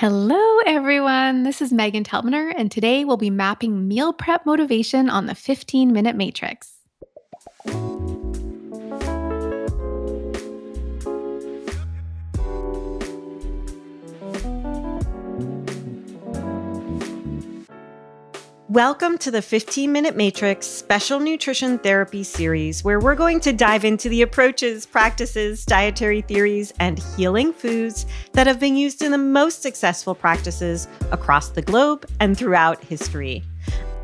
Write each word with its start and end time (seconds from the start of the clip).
Hello, 0.00 0.60
everyone. 0.64 1.42
This 1.42 1.60
is 1.60 1.72
Meghan 1.72 2.04
Telpner, 2.04 2.54
and 2.56 2.70
today 2.70 3.04
we'll 3.04 3.16
be 3.16 3.30
mapping 3.30 3.88
meal 3.88 4.12
prep 4.12 4.46
motivation 4.46 5.10
on 5.10 5.26
the 5.26 5.34
15 5.34 5.92
minute 5.92 6.14
matrix. 6.14 6.77
Welcome 18.78 19.18
to 19.18 19.32
the 19.32 19.42
15 19.42 19.90
Minute 19.90 20.14
Matrix 20.14 20.68
Special 20.68 21.18
Nutrition 21.18 21.80
Therapy 21.80 22.22
Series, 22.22 22.84
where 22.84 23.00
we're 23.00 23.16
going 23.16 23.40
to 23.40 23.52
dive 23.52 23.84
into 23.84 24.08
the 24.08 24.22
approaches, 24.22 24.86
practices, 24.86 25.64
dietary 25.64 26.20
theories, 26.20 26.72
and 26.78 26.96
healing 27.16 27.52
foods 27.52 28.06
that 28.34 28.46
have 28.46 28.60
been 28.60 28.76
used 28.76 29.02
in 29.02 29.10
the 29.10 29.18
most 29.18 29.62
successful 29.62 30.14
practices 30.14 30.86
across 31.10 31.48
the 31.48 31.60
globe 31.60 32.06
and 32.20 32.38
throughout 32.38 32.80
history. 32.84 33.42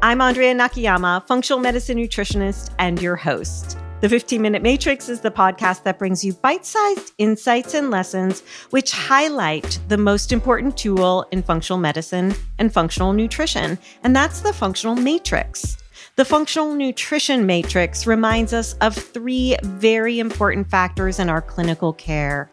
I'm 0.02 0.20
Andrea 0.20 0.52
Nakayama, 0.52 1.24
functional 1.28 1.60
medicine 1.60 1.96
nutritionist 1.96 2.74
and 2.80 3.00
your 3.00 3.14
host. 3.14 3.78
The 4.00 4.08
15 4.08 4.42
Minute 4.42 4.62
Matrix 4.62 5.08
is 5.08 5.20
the 5.20 5.30
podcast 5.30 5.84
that 5.84 5.98
brings 5.98 6.24
you 6.24 6.34
bite 6.34 6.66
sized 6.66 7.14
insights 7.16 7.72
and 7.72 7.90
lessons 7.90 8.42
which 8.70 8.92
highlight 8.92 9.78
the 9.88 9.96
most 9.96 10.30
important 10.30 10.76
tool 10.76 11.26
in 11.30 11.42
functional 11.42 11.78
medicine 11.78 12.34
and 12.58 12.72
functional 12.72 13.14
nutrition, 13.14 13.78
and 14.02 14.14
that's 14.14 14.40
the 14.40 14.52
functional 14.52 14.94
matrix. 14.94 15.78
The 16.16 16.24
functional 16.24 16.74
nutrition 16.74 17.46
matrix 17.46 18.06
reminds 18.06 18.52
us 18.52 18.74
of 18.74 18.94
three 18.94 19.56
very 19.62 20.18
important 20.18 20.70
factors 20.70 21.18
in 21.18 21.30
our 21.30 21.40
clinical 21.40 21.94
care. 21.94 22.50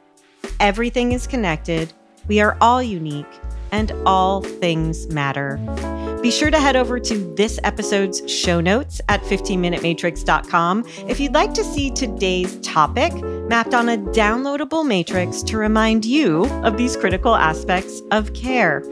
Everything 0.60 1.12
is 1.12 1.28
connected, 1.28 1.92
we 2.28 2.40
are 2.40 2.58
all 2.62 2.82
unique, 2.82 3.26
and 3.72 3.92
all 4.06 4.42
things 4.42 5.08
matter. 5.08 5.60
Be 6.22 6.30
sure 6.30 6.52
to 6.52 6.60
head 6.60 6.76
over 6.76 7.00
to 7.00 7.34
this 7.36 7.60
episode's 7.64 8.22
show 8.32 8.62
notes 8.62 9.02
at 9.10 9.24
15minutematrix.com 9.24 10.86
if 11.08 11.20
you'd 11.20 11.34
like 11.34 11.52
to 11.56 11.64
see 11.64 11.90
today's 11.90 12.60
topic 12.62 13.12
mapped 13.50 13.74
on 13.74 13.90
a 13.90 13.98
downloadable 13.98 14.86
matrix 14.86 15.42
to 15.42 15.58
remind 15.58 16.06
you 16.06 16.46
of 16.64 16.78
these 16.78 16.96
critical 16.96 17.36
aspects 17.36 18.04
of 18.12 18.34
care. 18.36 18.84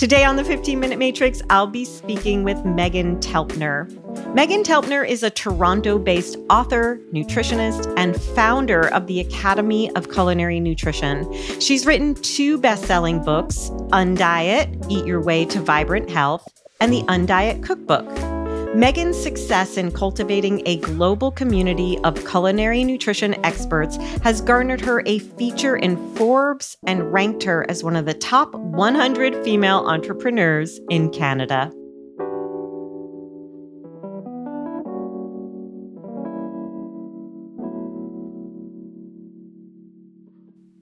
Today 0.00 0.24
on 0.24 0.36
the 0.36 0.44
15 0.44 0.80
Minute 0.80 0.98
Matrix, 0.98 1.42
I'll 1.50 1.66
be 1.66 1.84
speaking 1.84 2.42
with 2.42 2.56
Meghan 2.64 3.20
Telpner. 3.20 3.86
Meghan 4.34 4.64
Telpner 4.64 5.06
is 5.06 5.22
a 5.22 5.28
Toronto 5.28 5.98
based 5.98 6.38
author, 6.48 6.98
nutritionist, 7.12 7.92
and 7.98 8.18
founder 8.18 8.88
of 8.94 9.08
the 9.08 9.20
Academy 9.20 9.94
of 9.96 10.10
Culinary 10.10 10.58
Nutrition. 10.58 11.30
She's 11.60 11.84
written 11.84 12.14
two 12.14 12.56
best 12.56 12.86
selling 12.86 13.22
books 13.22 13.68
Undiet 13.92 14.86
Eat 14.88 15.04
Your 15.04 15.20
Way 15.20 15.44
to 15.44 15.60
Vibrant 15.60 16.08
Health, 16.08 16.48
and 16.80 16.90
the 16.90 17.02
Undiet 17.02 17.62
Cookbook. 17.62 18.29
Meghan's 18.74 19.20
success 19.20 19.76
in 19.76 19.90
cultivating 19.90 20.62
a 20.64 20.76
global 20.76 21.32
community 21.32 21.98
of 22.04 22.24
culinary 22.24 22.84
nutrition 22.84 23.34
experts 23.44 23.96
has 24.22 24.40
garnered 24.40 24.80
her 24.80 25.02
a 25.06 25.18
feature 25.18 25.76
in 25.76 25.96
Forbes 26.14 26.76
and 26.86 27.12
ranked 27.12 27.42
her 27.42 27.68
as 27.68 27.82
one 27.82 27.96
of 27.96 28.06
the 28.06 28.14
top 28.14 28.54
100 28.54 29.42
female 29.42 29.78
entrepreneurs 29.88 30.78
in 30.88 31.10
Canada. 31.10 31.72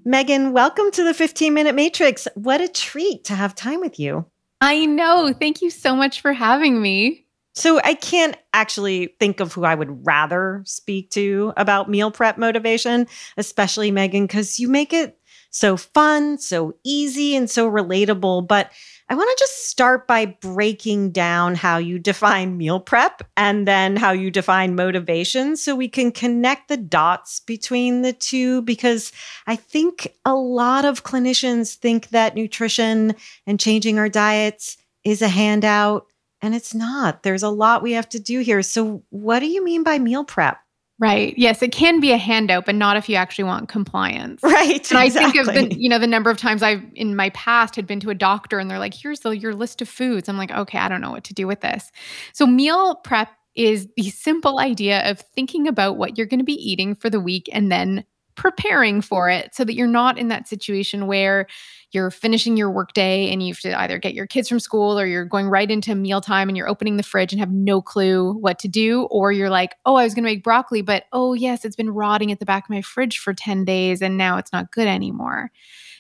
Meghan, 0.06 0.52
welcome 0.52 0.90
to 0.90 1.02
the 1.04 1.14
15 1.14 1.54
Minute 1.54 1.74
Matrix. 1.74 2.28
What 2.34 2.60
a 2.60 2.68
treat 2.68 3.24
to 3.24 3.34
have 3.34 3.54
time 3.54 3.80
with 3.80 3.98
you. 3.98 4.26
I 4.60 4.84
know. 4.84 5.32
Thank 5.32 5.62
you 5.62 5.70
so 5.70 5.96
much 5.96 6.20
for 6.20 6.34
having 6.34 6.82
me. 6.82 7.24
So 7.58 7.80
I 7.82 7.94
can't 7.94 8.36
actually 8.52 9.16
think 9.18 9.40
of 9.40 9.52
who 9.52 9.64
I 9.64 9.74
would 9.74 10.06
rather 10.06 10.62
speak 10.64 11.10
to 11.10 11.52
about 11.56 11.90
meal 11.90 12.12
prep 12.12 12.38
motivation, 12.38 13.08
especially 13.36 13.90
Meghan, 13.90 14.28
because 14.28 14.60
you 14.60 14.68
make 14.68 14.92
it 14.92 15.18
so 15.50 15.76
fun, 15.76 16.38
so 16.38 16.76
easy, 16.84 17.34
and 17.34 17.50
so 17.50 17.68
relatable. 17.68 18.46
But 18.46 18.70
I 19.08 19.16
want 19.16 19.28
to 19.36 19.42
just 19.42 19.68
start 19.68 20.06
by 20.06 20.26
breaking 20.26 21.10
down 21.10 21.56
how 21.56 21.78
you 21.78 21.98
define 21.98 22.56
meal 22.56 22.78
prep 22.78 23.22
and 23.36 23.66
then 23.66 23.96
how 23.96 24.12
you 24.12 24.30
define 24.30 24.76
motivation 24.76 25.56
so 25.56 25.74
we 25.74 25.88
can 25.88 26.12
connect 26.12 26.68
the 26.68 26.76
dots 26.76 27.40
between 27.40 28.02
the 28.02 28.12
two. 28.12 28.62
Because 28.62 29.10
I 29.48 29.56
think 29.56 30.14
a 30.24 30.34
lot 30.36 30.84
of 30.84 31.02
clinicians 31.02 31.74
think 31.74 32.10
that 32.10 32.36
nutrition 32.36 33.16
and 33.48 33.58
changing 33.58 33.98
our 33.98 34.08
diets 34.08 34.76
is 35.02 35.22
a 35.22 35.28
handout 35.28 36.06
and 36.40 36.54
it's 36.54 36.74
not. 36.74 37.22
There's 37.22 37.42
a 37.42 37.48
lot 37.48 37.82
we 37.82 37.92
have 37.92 38.08
to 38.10 38.20
do 38.20 38.40
here. 38.40 38.62
So, 38.62 39.02
what 39.10 39.40
do 39.40 39.46
you 39.46 39.64
mean 39.64 39.82
by 39.82 39.98
meal 39.98 40.24
prep? 40.24 40.58
Right. 41.00 41.32
Yes, 41.36 41.62
it 41.62 41.70
can 41.70 42.00
be 42.00 42.10
a 42.10 42.16
handout, 42.16 42.66
but 42.66 42.74
not 42.74 42.96
if 42.96 43.08
you 43.08 43.14
actually 43.14 43.44
want 43.44 43.68
compliance. 43.68 44.42
Right. 44.42 44.90
And 44.90 45.04
exactly. 45.04 45.04
I 45.04 45.10
think 45.10 45.36
of 45.36 45.54
the, 45.54 45.80
you 45.80 45.88
know, 45.88 46.00
the 46.00 46.08
number 46.08 46.28
of 46.28 46.38
times 46.38 46.60
I've 46.60 46.82
in 46.94 47.14
my 47.14 47.30
past 47.30 47.76
had 47.76 47.86
been 47.86 48.00
to 48.00 48.10
a 48.10 48.14
doctor 48.16 48.58
and 48.58 48.68
they're 48.68 48.80
like, 48.80 48.94
here's 48.94 49.20
the, 49.20 49.30
your 49.30 49.54
list 49.54 49.80
of 49.80 49.88
foods. 49.88 50.28
I'm 50.28 50.36
like, 50.36 50.50
okay, 50.50 50.78
I 50.78 50.88
don't 50.88 51.00
know 51.00 51.12
what 51.12 51.22
to 51.24 51.34
do 51.34 51.46
with 51.46 51.60
this. 51.60 51.92
So 52.32 52.46
meal 52.46 52.96
prep 52.96 53.28
is 53.54 53.88
the 53.96 54.10
simple 54.10 54.58
idea 54.58 55.08
of 55.08 55.20
thinking 55.20 55.68
about 55.68 55.98
what 55.98 56.18
you're 56.18 56.26
going 56.26 56.40
to 56.40 56.44
be 56.44 56.54
eating 56.54 56.96
for 56.96 57.08
the 57.10 57.20
week 57.20 57.48
and 57.52 57.70
then 57.70 58.04
preparing 58.34 59.00
for 59.00 59.28
it 59.28 59.54
so 59.54 59.64
that 59.64 59.74
you're 59.74 59.86
not 59.86 60.18
in 60.18 60.28
that 60.28 60.48
situation 60.48 61.06
where 61.06 61.46
you're 61.92 62.10
finishing 62.10 62.56
your 62.56 62.70
workday 62.70 63.30
and 63.30 63.42
you 63.42 63.52
have 63.52 63.60
to 63.60 63.80
either 63.80 63.98
get 63.98 64.12
your 64.14 64.26
kids 64.26 64.48
from 64.48 64.60
school 64.60 64.98
or 64.98 65.06
you're 65.06 65.24
going 65.24 65.48
right 65.48 65.70
into 65.70 65.94
mealtime 65.94 66.48
and 66.48 66.56
you're 66.56 66.68
opening 66.68 66.98
the 66.98 67.02
fridge 67.02 67.32
and 67.32 67.40
have 67.40 67.50
no 67.50 67.80
clue 67.80 68.34
what 68.34 68.58
to 68.58 68.68
do. 68.68 69.04
Or 69.04 69.32
you're 69.32 69.48
like, 69.48 69.76
oh, 69.86 69.94
I 69.94 70.04
was 70.04 70.14
going 70.14 70.24
to 70.24 70.30
make 70.30 70.44
broccoli, 70.44 70.82
but 70.82 71.04
oh, 71.12 71.32
yes, 71.32 71.64
it's 71.64 71.76
been 71.76 71.90
rotting 71.90 72.30
at 72.30 72.40
the 72.40 72.46
back 72.46 72.64
of 72.64 72.70
my 72.70 72.82
fridge 72.82 73.18
for 73.18 73.32
10 73.32 73.64
days 73.64 74.02
and 74.02 74.18
now 74.18 74.36
it's 74.36 74.52
not 74.52 74.70
good 74.70 74.86
anymore. 74.86 75.50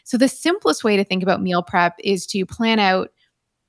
So, 0.04 0.16
the 0.16 0.28
simplest 0.28 0.84
way 0.84 0.96
to 0.96 1.04
think 1.04 1.22
about 1.22 1.42
meal 1.42 1.62
prep 1.62 1.94
is 2.02 2.26
to 2.28 2.46
plan 2.46 2.78
out 2.78 3.10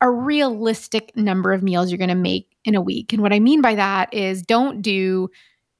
a 0.01 0.09
realistic 0.09 1.15
number 1.15 1.51
of 1.51 1.63
meals 1.63 1.91
you're 1.91 1.97
going 1.97 2.09
to 2.09 2.15
make 2.15 2.55
in 2.63 2.75
a 2.75 2.81
week. 2.81 3.11
And 3.11 3.21
what 3.21 3.33
I 3.33 3.39
mean 3.39 3.61
by 3.61 3.75
that 3.75 4.13
is 4.13 4.41
don't 4.41 4.81
do 4.81 5.29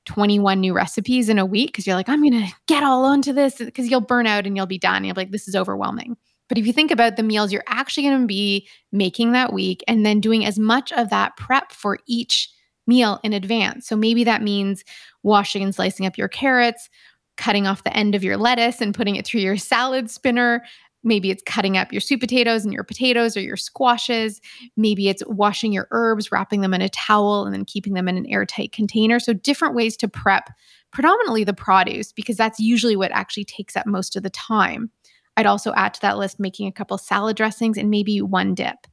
21 0.06 0.60
new 0.60 0.74
recipes 0.74 1.30
in 1.30 1.40
a 1.40 1.46
week 1.46 1.70
because 1.70 1.86
you're 1.86 1.96
like, 1.96 2.10
I'm 2.10 2.22
going 2.22 2.46
to 2.46 2.52
get 2.68 2.84
all 2.84 3.06
onto 3.06 3.32
this 3.32 3.58
because 3.58 3.90
you'll 3.90 4.02
burn 4.02 4.28
out 4.28 4.46
and 4.46 4.56
you'll 4.58 4.66
be 4.66 4.80
done. 4.80 5.04
You'll 5.04 5.14
be 5.14 5.22
like, 5.22 5.32
this 5.32 5.48
is 5.48 5.56
overwhelming. 5.56 6.18
But 6.50 6.58
if 6.58 6.68
you 6.68 6.74
think 6.74 6.92
about 6.92 7.16
the 7.16 7.24
meals 7.24 7.54
you're 7.54 7.64
actually 7.68 8.04
going 8.04 8.22
to 8.22 8.28
be 8.28 8.68
making 8.92 9.32
that 9.32 9.54
week 9.54 9.84
and 9.88 10.06
then 10.06 10.20
doing 10.20 10.46
as 10.46 10.60
much 10.60 10.92
of 10.92 11.10
that 11.12 11.38
prep 11.38 11.72
for 11.72 12.00
each 12.08 12.50
meal 12.86 13.20
in 13.24 13.34
advance. 13.34 13.88
So 13.88 13.96
maybe 13.96 14.24
that 14.26 14.42
means 14.42 14.84
washing 15.24 15.64
and 15.64 15.74
slicing 15.74 16.06
up 16.06 16.18
your 16.18 16.28
carrots, 16.28 16.90
cutting 17.38 17.68
off 17.68 17.84
the 17.84 17.96
end 17.96 18.16
of 18.16 18.24
your 18.24 18.36
lettuce 18.36 18.82
and 18.82 18.96
putting 18.96 19.16
it 19.16 19.26
through 19.26 19.42
your 19.42 19.58
salad 19.58 20.10
spinner, 20.10 20.64
Maybe 21.04 21.32
it's 21.32 21.44
cutting 21.46 21.78
up 21.78 21.94
your 21.94 22.02
sweet 22.02 22.20
potatoes 22.20 22.66
and 22.66 22.74
your 22.74 22.84
potatoes 22.84 23.38
or 23.38 23.42
your 23.42 23.56
squashes. 23.56 24.42
Maybe 24.76 25.08
it's 25.08 25.24
washing 25.28 25.72
your 25.72 25.88
herbs, 25.92 26.32
wrapping 26.32 26.62
them 26.62 26.74
in 26.74 26.82
a 26.82 26.90
towel, 26.90 27.46
and 27.46 27.54
then 27.54 27.64
keeping 27.64 27.94
them 27.94 28.08
in 28.10 28.18
an 28.18 28.26
airtight 28.26 28.74
container. 28.74 29.20
So, 29.20 29.34
different 29.34 29.76
ways 29.76 29.96
to 29.98 30.08
prep 30.08 30.50
predominantly 30.92 31.44
the 31.44 31.54
produce 31.54 32.12
because 32.12 32.36
that's 32.36 32.60
usually 32.60 32.96
what 32.96 33.12
actually 33.12 33.46
takes 33.46 33.78
up 33.78 33.86
most 33.86 34.16
of 34.16 34.24
the 34.24 34.30
time. 34.30 34.92
I'd 35.40 35.46
also 35.46 35.72
add 35.76 35.94
to 35.94 36.02
that 36.02 36.18
list 36.18 36.38
making 36.38 36.68
a 36.68 36.72
couple 36.72 36.98
salad 36.98 37.38
dressings 37.38 37.78
and 37.78 37.90
maybe 37.90 38.22
one 38.22 38.54
dip. 38.54 38.88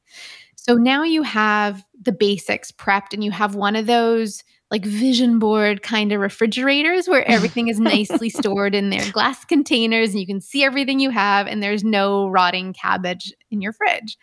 So 0.55 0.75
now 0.75 1.03
you 1.03 1.21
have 1.23 1.85
the 2.01 2.13
basics 2.13 2.71
prepped 2.71 3.13
and 3.13 3.21
you 3.21 3.31
have 3.31 3.55
one 3.55 3.75
of 3.75 3.85
those 3.85 4.45
like 4.71 4.85
vision 4.85 5.39
board 5.39 5.83
kind 5.83 6.13
of 6.13 6.21
refrigerators 6.21 7.09
where 7.09 7.27
everything 7.27 7.67
is 7.67 7.81
nicely 7.81 8.29
stored 8.29 8.73
in 8.73 8.91
their 8.91 9.11
glass 9.11 9.43
containers 9.43 10.11
and 10.11 10.21
you 10.21 10.25
can 10.25 10.39
see 10.39 10.63
everything 10.63 11.01
you 11.01 11.09
have 11.09 11.47
and 11.47 11.61
there's 11.61 11.83
no 11.83 12.29
rotting 12.29 12.71
cabbage 12.71 13.33
in 13.51 13.59
your 13.59 13.73
fridge 13.73 14.17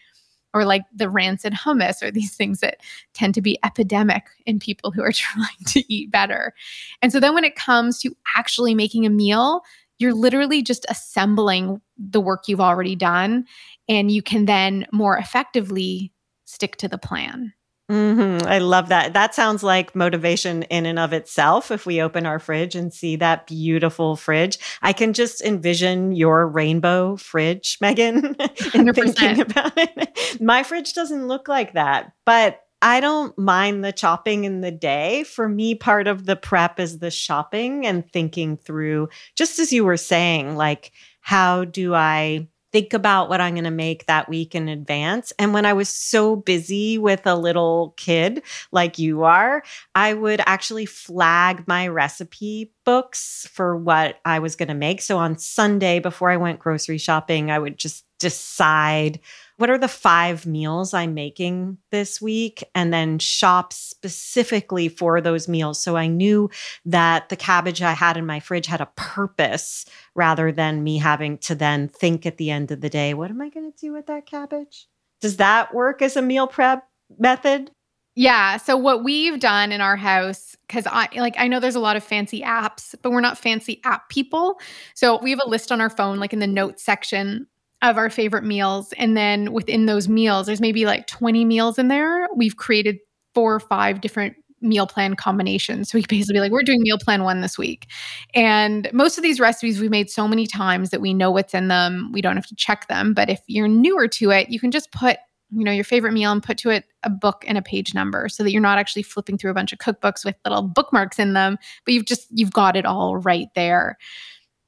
or 0.54 0.64
like 0.64 0.84
the 0.94 1.10
rancid 1.10 1.52
hummus 1.52 2.02
or 2.02 2.10
these 2.10 2.34
things 2.34 2.60
that 2.60 2.78
tend 3.12 3.34
to 3.34 3.42
be 3.42 3.58
epidemic 3.62 4.28
in 4.46 4.58
people 4.58 4.92
who 4.92 5.02
are 5.02 5.12
trying 5.12 5.48
to 5.66 5.92
eat 5.92 6.10
better. 6.10 6.54
And 7.02 7.12
so 7.12 7.20
then 7.20 7.34
when 7.34 7.44
it 7.44 7.56
comes 7.56 7.98
to 8.00 8.16
actually 8.34 8.74
making 8.74 9.04
a 9.04 9.10
meal, 9.10 9.60
you're 9.98 10.14
literally 10.14 10.62
just 10.62 10.86
assembling 10.88 11.80
the 11.96 12.20
work 12.20 12.48
you've 12.48 12.60
already 12.60 12.96
done 12.96 13.46
and 13.88 14.10
you 14.10 14.22
can 14.22 14.44
then 14.46 14.86
more 14.92 15.16
effectively 15.16 16.12
stick 16.44 16.76
to 16.76 16.88
the 16.88 16.98
plan. 16.98 17.52
Mm-hmm. 17.90 18.46
I 18.46 18.58
love 18.58 18.88
that. 18.88 19.12
That 19.12 19.34
sounds 19.34 19.62
like 19.62 19.94
motivation 19.94 20.62
in 20.64 20.86
and 20.86 20.98
of 20.98 21.12
itself. 21.12 21.70
If 21.70 21.84
we 21.84 22.00
open 22.00 22.24
our 22.24 22.38
fridge 22.38 22.74
and 22.74 22.92
see 22.92 23.16
that 23.16 23.46
beautiful 23.46 24.16
fridge, 24.16 24.58
I 24.80 24.94
can 24.94 25.12
just 25.12 25.42
envision 25.42 26.12
your 26.12 26.48
rainbow 26.48 27.16
fridge, 27.16 27.78
Meghan, 27.82 28.36
and 28.74 28.94
thinking 28.94 29.40
about 29.40 29.72
it. 29.76 30.40
My 30.40 30.62
fridge 30.62 30.94
doesn't 30.94 31.26
look 31.26 31.46
like 31.46 31.74
that, 31.74 32.12
but 32.24 32.63
I 32.84 33.00
don't 33.00 33.36
mind 33.38 33.82
the 33.82 33.92
chopping 33.92 34.44
in 34.44 34.60
the 34.60 34.70
day. 34.70 35.24
For 35.24 35.48
me, 35.48 35.74
part 35.74 36.06
of 36.06 36.26
the 36.26 36.36
prep 36.36 36.78
is 36.78 36.98
the 36.98 37.10
shopping 37.10 37.86
and 37.86 38.08
thinking 38.12 38.58
through, 38.58 39.08
just 39.34 39.58
as 39.58 39.72
you 39.72 39.86
were 39.86 39.96
saying, 39.96 40.54
like, 40.54 40.92
how 41.22 41.64
do 41.64 41.94
I 41.94 42.46
think 42.74 42.92
about 42.92 43.28
what 43.28 43.40
I'm 43.40 43.54
going 43.54 43.62
to 43.64 43.70
make 43.70 44.06
that 44.06 44.28
week 44.28 44.52
in 44.52 44.68
advance. 44.68 45.32
And 45.38 45.54
when 45.54 45.64
I 45.64 45.72
was 45.74 45.88
so 45.88 46.34
busy 46.34 46.98
with 46.98 47.24
a 47.24 47.36
little 47.36 47.94
kid 47.96 48.42
like 48.72 48.98
you 48.98 49.22
are, 49.22 49.62
I 49.94 50.12
would 50.12 50.40
actually 50.44 50.84
flag 50.84 51.68
my 51.68 51.86
recipe 51.86 52.72
books 52.84 53.48
for 53.52 53.76
what 53.76 54.18
I 54.24 54.40
was 54.40 54.56
going 54.56 54.70
to 54.70 54.74
make. 54.74 55.02
So 55.02 55.18
on 55.18 55.38
Sunday, 55.38 56.00
before 56.00 56.30
I 56.30 56.36
went 56.36 56.58
grocery 56.58 56.98
shopping, 56.98 57.48
I 57.48 57.60
would 57.60 57.78
just 57.78 58.04
decide 58.18 59.20
what 59.56 59.70
are 59.70 59.78
the 59.78 59.88
five 59.88 60.46
meals 60.46 60.92
I'm 60.92 61.14
making 61.14 61.78
this 61.90 62.20
week 62.20 62.64
and 62.74 62.92
then 62.92 63.18
shop 63.18 63.72
specifically 63.72 64.88
for 64.88 65.20
those 65.20 65.48
meals. 65.48 65.80
So 65.80 65.96
I 65.96 66.08
knew 66.08 66.50
that 66.84 67.28
the 67.28 67.36
cabbage 67.36 67.80
I 67.80 67.92
had 67.92 68.16
in 68.16 68.26
my 68.26 68.40
fridge 68.40 68.66
had 68.66 68.80
a 68.80 68.90
purpose 68.96 69.86
rather 70.14 70.50
than 70.50 70.82
me 70.82 70.98
having 70.98 71.38
to 71.38 71.54
then 71.54 71.88
think 71.88 72.26
at 72.26 72.36
the 72.36 72.50
end 72.50 72.70
of 72.72 72.80
the 72.80 72.90
day, 72.90 73.14
what 73.14 73.30
am 73.30 73.40
I 73.40 73.48
going 73.48 73.70
to 73.70 73.78
do 73.78 73.92
with 73.92 74.06
that 74.06 74.26
cabbage? 74.26 74.88
Does 75.20 75.36
that 75.36 75.72
work 75.72 76.02
as 76.02 76.16
a 76.16 76.22
meal 76.22 76.46
prep 76.46 76.88
method? 77.18 77.70
Yeah. 78.16 78.58
So 78.58 78.76
what 78.76 79.02
we've 79.02 79.40
done 79.40 79.72
in 79.72 79.80
our 79.80 79.96
house, 79.96 80.56
because 80.66 80.86
I 80.86 81.08
like 81.16 81.34
I 81.36 81.48
know 81.48 81.58
there's 81.58 81.74
a 81.74 81.80
lot 81.80 81.96
of 81.96 82.04
fancy 82.04 82.42
apps, 82.42 82.94
but 83.02 83.10
we're 83.10 83.20
not 83.20 83.38
fancy 83.38 83.80
app 83.84 84.08
people. 84.08 84.60
So 84.94 85.20
we 85.20 85.30
have 85.30 85.40
a 85.44 85.48
list 85.48 85.72
on 85.72 85.80
our 85.80 85.90
phone, 85.90 86.18
like 86.18 86.32
in 86.32 86.38
the 86.38 86.46
notes 86.46 86.84
section 86.84 87.48
of 87.90 87.98
our 87.98 88.10
favorite 88.10 88.44
meals. 88.44 88.92
And 88.96 89.16
then 89.16 89.52
within 89.52 89.86
those 89.86 90.08
meals, 90.08 90.46
there's 90.46 90.60
maybe 90.60 90.86
like 90.86 91.06
20 91.06 91.44
meals 91.44 91.78
in 91.78 91.88
there. 91.88 92.28
We've 92.34 92.56
created 92.56 92.98
four 93.34 93.54
or 93.54 93.60
five 93.60 94.00
different 94.00 94.36
meal 94.60 94.86
plan 94.86 95.14
combinations. 95.14 95.90
So 95.90 95.98
we 95.98 96.04
basically 96.08 96.34
be 96.34 96.40
like, 96.40 96.52
we're 96.52 96.62
doing 96.62 96.80
meal 96.82 96.98
plan 96.98 97.22
one 97.22 97.42
this 97.42 97.58
week. 97.58 97.86
And 98.32 98.88
most 98.92 99.18
of 99.18 99.22
these 99.22 99.38
recipes 99.38 99.80
we've 99.80 99.90
made 99.90 100.08
so 100.10 100.26
many 100.26 100.46
times 100.46 100.90
that 100.90 101.00
we 101.00 101.12
know 101.12 101.30
what's 101.30 101.54
in 101.54 101.68
them. 101.68 102.10
We 102.12 102.22
don't 102.22 102.36
have 102.36 102.46
to 102.46 102.56
check 102.56 102.88
them. 102.88 103.12
But 103.12 103.28
if 103.28 103.40
you're 103.46 103.68
newer 103.68 104.08
to 104.08 104.30
it, 104.30 104.48
you 104.48 104.58
can 104.58 104.70
just 104.70 104.90
put 104.90 105.18
you 105.50 105.64
know 105.64 105.72
your 105.72 105.84
favorite 105.84 106.12
meal 106.12 106.32
and 106.32 106.42
put 106.42 106.58
to 106.58 106.70
it 106.70 106.84
a 107.02 107.10
book 107.10 107.44
and 107.46 107.58
a 107.58 107.62
page 107.62 107.94
number 107.94 108.28
so 108.28 108.42
that 108.42 108.50
you're 108.50 108.62
not 108.62 108.78
actually 108.78 109.02
flipping 109.02 109.38
through 109.38 109.50
a 109.50 109.54
bunch 109.54 109.72
of 109.72 109.78
cookbooks 109.78 110.24
with 110.24 110.34
little 110.44 110.62
bookmarks 110.62 111.18
in 111.18 111.34
them 111.34 111.58
but 111.84 111.94
you've 111.94 112.06
just 112.06 112.26
you've 112.30 112.52
got 112.52 112.76
it 112.76 112.86
all 112.86 113.18
right 113.18 113.48
there 113.54 113.96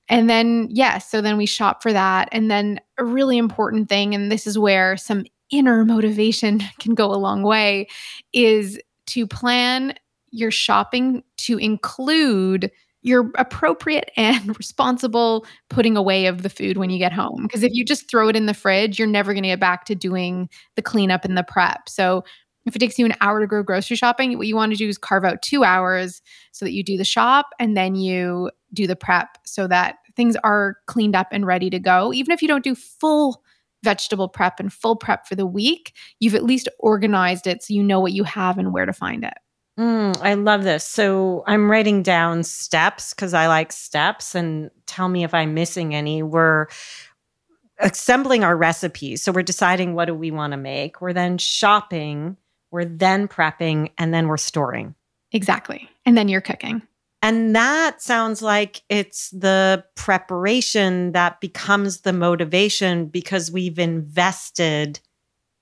and 0.08 0.30
then, 0.30 0.68
yes, 0.70 0.76
yeah, 0.76 0.98
so 0.98 1.20
then 1.20 1.36
we 1.36 1.46
shop 1.46 1.82
for 1.82 1.92
that. 1.92 2.28
And 2.32 2.50
then 2.50 2.80
a 2.98 3.04
really 3.04 3.38
important 3.38 3.88
thing, 3.88 4.14
and 4.14 4.30
this 4.30 4.46
is 4.46 4.58
where 4.58 4.96
some 4.96 5.24
inner 5.50 5.84
motivation 5.84 6.62
can 6.80 6.94
go 6.94 7.12
a 7.12 7.16
long 7.16 7.42
way, 7.42 7.88
is 8.32 8.78
to 9.06 9.26
plan 9.26 9.94
your 10.30 10.50
shopping 10.50 11.22
to 11.38 11.58
include 11.58 12.70
your 13.02 13.30
appropriate 13.36 14.10
and 14.16 14.58
responsible 14.58 15.46
putting 15.70 15.96
away 15.96 16.26
of 16.26 16.42
the 16.42 16.50
food 16.50 16.76
when 16.76 16.90
you 16.90 16.98
get 16.98 17.12
home. 17.12 17.42
Because 17.42 17.62
if 17.62 17.72
you 17.72 17.84
just 17.84 18.10
throw 18.10 18.28
it 18.28 18.36
in 18.36 18.46
the 18.46 18.54
fridge, 18.54 18.98
you're 18.98 19.08
never 19.08 19.32
going 19.32 19.44
to 19.44 19.48
get 19.50 19.60
back 19.60 19.84
to 19.86 19.94
doing 19.94 20.48
the 20.74 20.82
cleanup 20.82 21.24
and 21.24 21.38
the 21.38 21.44
prep. 21.44 21.88
So 21.88 22.24
if 22.66 22.74
it 22.74 22.80
takes 22.80 22.98
you 22.98 23.06
an 23.06 23.14
hour 23.20 23.40
to 23.40 23.46
go 23.46 23.62
grocery 23.62 23.96
shopping, 23.96 24.36
what 24.36 24.48
you 24.48 24.56
want 24.56 24.72
to 24.72 24.78
do 24.78 24.88
is 24.88 24.98
carve 24.98 25.24
out 25.24 25.40
two 25.40 25.64
hours 25.64 26.20
so 26.52 26.64
that 26.64 26.72
you 26.72 26.82
do 26.82 26.96
the 26.96 27.04
shop 27.04 27.46
and 27.58 27.76
then 27.76 27.94
you 27.94 28.50
do 28.74 28.86
the 28.86 28.96
prep 28.96 29.38
so 29.44 29.66
that 29.68 29.96
things 30.16 30.36
are 30.42 30.76
cleaned 30.86 31.14
up 31.14 31.28
and 31.30 31.46
ready 31.46 31.70
to 31.70 31.78
go. 31.78 32.12
Even 32.12 32.32
if 32.32 32.42
you 32.42 32.48
don't 32.48 32.64
do 32.64 32.74
full 32.74 33.42
vegetable 33.84 34.28
prep 34.28 34.58
and 34.58 34.72
full 34.72 34.96
prep 34.96 35.26
for 35.26 35.36
the 35.36 35.46
week, 35.46 35.94
you've 36.18 36.34
at 36.34 36.42
least 36.42 36.68
organized 36.80 37.46
it 37.46 37.62
so 37.62 37.72
you 37.72 37.82
know 37.82 38.00
what 38.00 38.12
you 38.12 38.24
have 38.24 38.58
and 38.58 38.72
where 38.72 38.86
to 38.86 38.92
find 38.92 39.22
it. 39.22 39.34
Mm, 39.78 40.20
I 40.22 40.34
love 40.34 40.64
this. 40.64 40.84
So 40.84 41.44
I'm 41.46 41.70
writing 41.70 42.02
down 42.02 42.42
steps 42.42 43.14
because 43.14 43.34
I 43.34 43.46
like 43.46 43.72
steps 43.72 44.34
and 44.34 44.70
tell 44.86 45.08
me 45.08 45.22
if 45.22 45.34
I'm 45.34 45.54
missing 45.54 45.94
any. 45.94 46.22
We're 46.22 46.66
assembling 47.78 48.42
our 48.42 48.56
recipes. 48.56 49.22
So 49.22 49.32
we're 49.32 49.42
deciding 49.42 49.94
what 49.94 50.06
do 50.06 50.14
we 50.14 50.30
want 50.30 50.52
to 50.52 50.56
make. 50.56 51.00
We're 51.00 51.12
then 51.12 51.36
shopping 51.36 52.38
we're 52.70 52.84
then 52.84 53.28
prepping, 53.28 53.90
and 53.98 54.12
then 54.12 54.28
we're 54.28 54.36
storing. 54.36 54.94
Exactly. 55.32 55.88
And 56.04 56.16
then 56.16 56.28
you're 56.28 56.40
cooking. 56.40 56.82
And 57.22 57.56
that 57.56 58.02
sounds 58.02 58.42
like 58.42 58.82
it's 58.88 59.30
the 59.30 59.84
preparation 59.96 61.12
that 61.12 61.40
becomes 61.40 62.02
the 62.02 62.12
motivation 62.12 63.06
because 63.06 63.50
we've 63.50 63.78
invested 63.78 65.00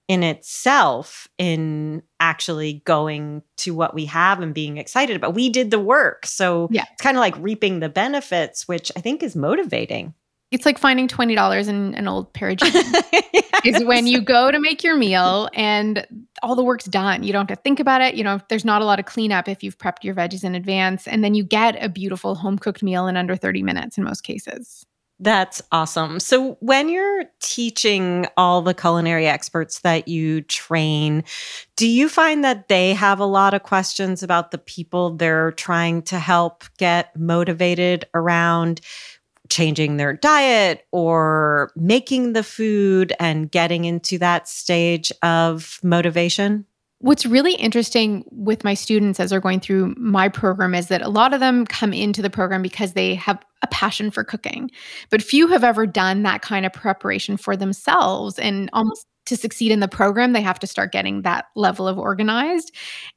in 0.06 0.22
itself 0.22 1.26
in 1.38 2.02
actually 2.20 2.82
going 2.84 3.42
to 3.56 3.74
what 3.74 3.94
we 3.94 4.04
have 4.04 4.40
and 4.40 4.52
being 4.52 4.76
excited 4.76 5.16
about. 5.16 5.34
We 5.34 5.48
did 5.48 5.70
the 5.70 5.80
work. 5.80 6.26
So 6.26 6.68
yeah. 6.70 6.84
it's 6.92 7.00
kind 7.00 7.16
of 7.16 7.20
like 7.20 7.36
reaping 7.38 7.80
the 7.80 7.88
benefits, 7.88 8.68
which 8.68 8.92
I 8.96 9.00
think 9.00 9.22
is 9.22 9.34
motivating. 9.34 10.12
It's 10.54 10.64
like 10.64 10.78
finding 10.78 11.08
twenty 11.08 11.34
dollars 11.34 11.66
in 11.66 11.94
an 11.94 12.06
old 12.06 12.32
pair 12.32 12.50
of 12.50 12.58
jeans. 12.58 12.74
yes. 13.12 13.42
Is 13.64 13.84
when 13.84 14.06
you 14.06 14.20
go 14.20 14.50
to 14.50 14.60
make 14.60 14.84
your 14.84 14.96
meal 14.96 15.48
and 15.52 16.06
all 16.42 16.54
the 16.54 16.62
work's 16.62 16.84
done. 16.84 17.22
You 17.22 17.32
don't 17.32 17.48
have 17.48 17.58
to 17.58 17.62
think 17.62 17.80
about 17.80 18.02
it. 18.02 18.14
You 18.14 18.22
know, 18.22 18.40
there's 18.48 18.64
not 18.64 18.80
a 18.80 18.84
lot 18.84 18.98
of 18.98 19.06
cleanup 19.06 19.48
if 19.48 19.62
you've 19.62 19.78
prepped 19.78 20.04
your 20.04 20.14
veggies 20.14 20.44
in 20.44 20.54
advance, 20.54 21.08
and 21.08 21.24
then 21.24 21.34
you 21.34 21.42
get 21.42 21.82
a 21.82 21.88
beautiful 21.88 22.34
home 22.34 22.58
cooked 22.58 22.82
meal 22.82 23.08
in 23.08 23.16
under 23.16 23.34
thirty 23.36 23.62
minutes 23.62 23.98
in 23.98 24.04
most 24.04 24.20
cases. 24.20 24.86
That's 25.20 25.62
awesome. 25.70 26.18
So, 26.18 26.56
when 26.60 26.88
you're 26.88 27.24
teaching 27.40 28.26
all 28.36 28.62
the 28.62 28.74
culinary 28.74 29.26
experts 29.26 29.80
that 29.80 30.08
you 30.08 30.42
train, 30.42 31.22
do 31.76 31.86
you 31.86 32.08
find 32.08 32.42
that 32.42 32.68
they 32.68 32.94
have 32.94 33.20
a 33.20 33.24
lot 33.24 33.54
of 33.54 33.62
questions 33.62 34.24
about 34.24 34.50
the 34.50 34.58
people 34.58 35.10
they're 35.10 35.52
trying 35.52 36.02
to 36.02 36.18
help 36.18 36.64
get 36.78 37.16
motivated 37.16 38.06
around 38.12 38.80
changing 39.54 39.96
their 39.96 40.12
diet 40.12 40.84
or 40.90 41.70
making 41.76 42.32
the 42.32 42.42
food 42.42 43.12
and 43.20 43.50
getting 43.50 43.84
into 43.84 44.18
that 44.18 44.48
stage 44.48 45.12
of 45.22 45.78
motivation? 45.82 46.66
What's 46.98 47.24
really 47.24 47.54
interesting 47.54 48.24
with 48.30 48.64
my 48.64 48.74
students 48.74 49.20
as 49.20 49.30
they're 49.30 49.40
going 49.40 49.60
through 49.60 49.94
my 49.96 50.28
program 50.28 50.74
is 50.74 50.88
that 50.88 51.02
a 51.02 51.08
lot 51.08 51.34
of 51.34 51.40
them 51.40 51.66
come 51.66 51.92
into 51.92 52.20
the 52.22 52.30
program 52.30 52.62
because 52.62 52.94
they 52.94 53.14
have 53.14 53.40
a 53.62 53.66
passion 53.68 54.10
for 54.10 54.24
cooking, 54.24 54.70
but 55.10 55.22
few 55.22 55.46
have 55.48 55.62
ever 55.62 55.86
done 55.86 56.22
that 56.22 56.42
kind 56.42 56.66
of 56.66 56.72
preparation 56.72 57.36
for 57.36 57.56
themselves 57.56 58.38
and 58.38 58.70
almost 58.72 59.06
to 59.26 59.36
succeed 59.36 59.72
in 59.72 59.80
the 59.80 59.88
program, 59.88 60.32
they 60.32 60.42
have 60.42 60.58
to 60.58 60.66
start 60.66 60.92
getting 60.92 61.22
that 61.22 61.46
level 61.56 61.88
of 61.88 61.98
organized. 61.98 62.72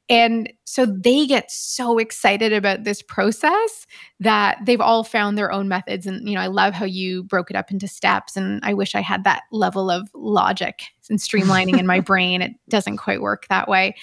And 0.08 0.50
so 0.64 0.86
they 0.86 1.26
get 1.26 1.50
so 1.50 1.98
excited 1.98 2.52
about 2.52 2.84
this 2.84 3.02
process 3.02 3.86
that 4.20 4.58
they've 4.64 4.80
all 4.80 5.04
found 5.04 5.36
their 5.36 5.52
own 5.52 5.68
methods. 5.68 6.06
And, 6.06 6.26
you 6.28 6.34
know, 6.34 6.40
I 6.40 6.46
love 6.46 6.72
how 6.72 6.86
you 6.86 7.24
broke 7.24 7.50
it 7.50 7.56
up 7.56 7.70
into 7.70 7.88
steps. 7.88 8.36
And 8.36 8.60
I 8.64 8.72
wish 8.72 8.94
I 8.94 9.00
had 9.00 9.24
that 9.24 9.42
level 9.52 9.90
of 9.90 10.08
logic 10.14 10.82
and 11.10 11.18
streamlining 11.18 11.78
in 11.78 11.86
my 11.86 12.00
brain. 12.08 12.40
It 12.40 12.52
doesn't 12.68 12.96
quite 12.96 13.20
work 13.20 13.46
that 13.48 13.68
way. 13.68 13.94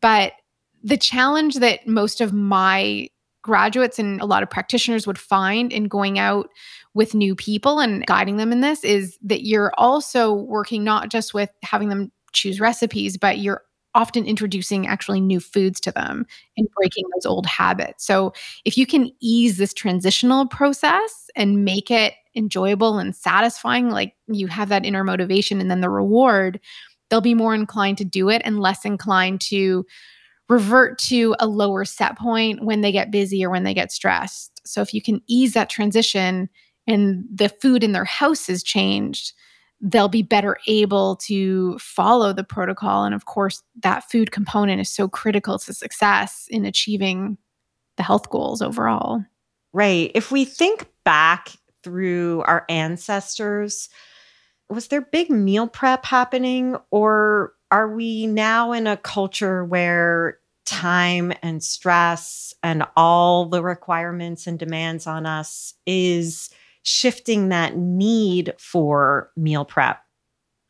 But 0.00 0.32
the 0.82 0.96
challenge 0.96 1.56
that 1.56 1.86
most 1.86 2.20
of 2.20 2.32
my 2.32 3.08
graduates 3.46 4.00
and 4.00 4.20
a 4.20 4.26
lot 4.26 4.42
of 4.42 4.50
practitioners 4.50 5.06
would 5.06 5.18
find 5.18 5.72
in 5.72 5.84
going 5.84 6.18
out 6.18 6.50
with 6.96 7.14
new 7.14 7.36
people 7.36 7.78
and 7.78 8.06
guiding 8.06 8.38
them 8.38 8.50
in 8.50 8.62
this 8.62 8.82
is 8.82 9.18
that 9.22 9.44
you're 9.44 9.70
also 9.76 10.32
working 10.32 10.82
not 10.82 11.10
just 11.10 11.34
with 11.34 11.50
having 11.62 11.90
them 11.90 12.10
choose 12.32 12.58
recipes, 12.58 13.18
but 13.18 13.38
you're 13.38 13.60
often 13.94 14.24
introducing 14.24 14.86
actually 14.86 15.20
new 15.20 15.38
foods 15.38 15.78
to 15.80 15.92
them 15.92 16.24
and 16.56 16.66
breaking 16.74 17.04
those 17.14 17.26
old 17.26 17.44
habits. 17.44 18.06
So, 18.06 18.32
if 18.64 18.78
you 18.78 18.86
can 18.86 19.10
ease 19.20 19.58
this 19.58 19.74
transitional 19.74 20.46
process 20.46 21.28
and 21.36 21.66
make 21.66 21.90
it 21.90 22.14
enjoyable 22.34 22.98
and 22.98 23.14
satisfying, 23.14 23.90
like 23.90 24.14
you 24.26 24.46
have 24.46 24.70
that 24.70 24.86
inner 24.86 25.04
motivation 25.04 25.60
and 25.60 25.70
then 25.70 25.82
the 25.82 25.90
reward, 25.90 26.58
they'll 27.10 27.20
be 27.20 27.34
more 27.34 27.54
inclined 27.54 27.98
to 27.98 28.04
do 28.06 28.30
it 28.30 28.40
and 28.44 28.58
less 28.58 28.86
inclined 28.86 29.42
to 29.42 29.84
revert 30.48 30.98
to 30.98 31.34
a 31.40 31.46
lower 31.46 31.84
set 31.84 32.16
point 32.16 32.64
when 32.64 32.80
they 32.80 32.92
get 32.92 33.10
busy 33.10 33.44
or 33.44 33.50
when 33.50 33.64
they 33.64 33.74
get 33.74 33.92
stressed. 33.92 34.62
So 34.64 34.80
if 34.80 34.94
you 34.94 35.02
can 35.02 35.20
ease 35.26 35.52
that 35.52 35.68
transition 35.68 36.48
and 36.86 37.24
the 37.32 37.48
food 37.48 37.82
in 37.82 37.92
their 37.92 38.04
house 38.04 38.48
is 38.48 38.62
changed, 38.62 39.32
they'll 39.80 40.08
be 40.08 40.22
better 40.22 40.56
able 40.66 41.16
to 41.16 41.78
follow 41.78 42.32
the 42.32 42.44
protocol. 42.44 43.04
And 43.04 43.14
of 43.14 43.26
course, 43.26 43.62
that 43.82 44.10
food 44.10 44.32
component 44.32 44.80
is 44.80 44.88
so 44.88 45.08
critical 45.08 45.58
to 45.58 45.74
success 45.74 46.46
in 46.50 46.64
achieving 46.64 47.36
the 47.96 48.02
health 48.02 48.30
goals 48.30 48.62
overall. 48.62 49.24
Right. 49.72 50.10
If 50.14 50.30
we 50.30 50.44
think 50.44 50.86
back 51.04 51.52
through 51.82 52.42
our 52.46 52.64
ancestors, 52.68 53.88
was 54.68 54.88
there 54.88 55.02
big 55.02 55.30
meal 55.30 55.68
prep 55.68 56.04
happening 56.04 56.76
or 56.90 57.52
are 57.70 57.94
we 57.94 58.26
now 58.26 58.72
in 58.72 58.86
a 58.86 58.96
culture 58.96 59.64
where 59.64 60.38
time 60.64 61.32
and 61.42 61.62
stress 61.62 62.54
and 62.62 62.84
all 62.96 63.46
the 63.46 63.62
requirements 63.62 64.46
and 64.46 64.58
demands 64.58 65.06
on 65.06 65.26
us 65.26 65.74
is 65.86 66.50
shifting 66.86 67.48
that 67.50 67.76
need 67.76 68.54
for 68.58 69.30
meal 69.36 69.64
prep? 69.64 69.98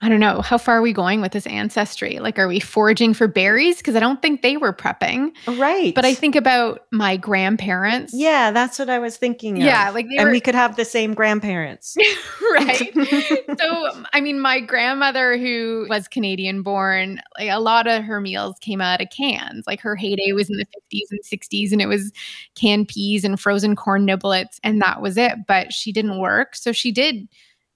I 0.02 0.10
don't 0.10 0.20
know. 0.20 0.42
How 0.42 0.58
far 0.58 0.76
are 0.76 0.82
we 0.82 0.92
going 0.92 1.22
with 1.22 1.32
this 1.32 1.46
ancestry? 1.46 2.18
Like, 2.18 2.38
are 2.38 2.48
we 2.48 2.60
foraging 2.60 3.14
for 3.14 3.26
berries? 3.26 3.78
Because 3.78 3.96
I 3.96 4.00
don't 4.00 4.20
think 4.20 4.42
they 4.42 4.58
were 4.58 4.74
prepping. 4.74 5.30
Right. 5.46 5.94
But 5.94 6.04
I 6.04 6.12
think 6.12 6.36
about 6.36 6.82
my 6.92 7.16
grandparents. 7.16 8.12
Yeah, 8.14 8.50
that's 8.50 8.78
what 8.78 8.90
I 8.90 8.98
was 8.98 9.16
thinking. 9.16 9.56
Of. 9.56 9.64
Yeah, 9.64 9.88
like 9.88 10.04
and 10.18 10.26
were, 10.26 10.32
we 10.32 10.40
could 10.40 10.54
have 10.54 10.76
the 10.76 10.84
same 10.84 11.14
grandparents. 11.14 11.96
right. 12.52 12.92
so, 13.58 13.86
um, 13.86 14.06
I 14.12 14.20
mean, 14.20 14.38
my 14.38 14.60
grandmother, 14.60 15.38
who 15.38 15.86
was 15.88 16.08
Canadian 16.08 16.60
born, 16.60 17.22
like 17.38 17.48
a 17.48 17.58
lot 17.58 17.86
of 17.86 18.04
her 18.04 18.20
meals 18.20 18.58
came 18.60 18.82
out 18.82 19.00
of 19.00 19.08
cans. 19.08 19.66
Like 19.66 19.80
her 19.80 19.96
heyday 19.96 20.32
was 20.32 20.50
in 20.50 20.58
the 20.58 20.66
50s 20.66 21.06
and 21.10 21.20
60s, 21.24 21.72
and 21.72 21.80
it 21.80 21.86
was 21.86 22.12
canned 22.54 22.88
peas 22.88 23.24
and 23.24 23.40
frozen 23.40 23.74
corn 23.74 24.06
niblets, 24.06 24.60
and 24.62 24.82
that 24.82 25.00
was 25.00 25.16
it. 25.16 25.46
But 25.48 25.72
she 25.72 25.90
didn't 25.90 26.18
work. 26.18 26.54
So 26.54 26.72
she 26.72 26.92
did, 26.92 27.26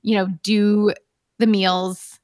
you 0.03 0.17
know, 0.17 0.29
do 0.43 0.93
the 1.41 1.47
meals 1.47 2.19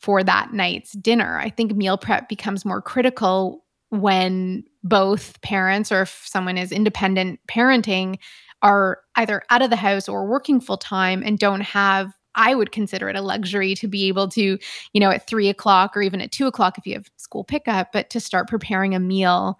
for 0.00 0.22
that 0.22 0.52
night's 0.52 0.92
dinner. 0.92 1.38
I 1.38 1.50
think 1.50 1.74
meal 1.74 1.98
prep 1.98 2.28
becomes 2.28 2.64
more 2.64 2.82
critical 2.82 3.64
when 3.90 4.64
both 4.84 5.40
parents 5.40 5.90
or 5.90 6.02
if 6.02 6.22
someone 6.24 6.58
is 6.58 6.70
independent 6.70 7.40
parenting 7.48 8.18
are 8.62 9.00
either 9.16 9.42
out 9.50 9.62
of 9.62 9.70
the 9.70 9.76
house 9.76 10.08
or 10.08 10.26
working 10.26 10.60
full 10.60 10.76
time 10.76 11.22
and 11.24 11.38
don't 11.38 11.62
have 11.62 12.12
I 12.34 12.54
would 12.54 12.70
consider 12.70 13.08
it 13.08 13.16
a 13.16 13.20
luxury 13.20 13.74
to 13.74 13.88
be 13.88 14.06
able 14.06 14.28
to, 14.28 14.58
you 14.92 15.00
know, 15.00 15.10
at 15.10 15.26
three 15.26 15.48
o'clock 15.48 15.96
or 15.96 16.02
even 16.02 16.20
at 16.20 16.30
two 16.30 16.46
o'clock 16.46 16.78
if 16.78 16.86
you 16.86 16.94
have 16.94 17.10
school 17.16 17.42
pickup, 17.42 17.90
but 17.92 18.10
to 18.10 18.20
start 18.20 18.46
preparing 18.46 18.94
a 18.94 19.00
meal 19.00 19.58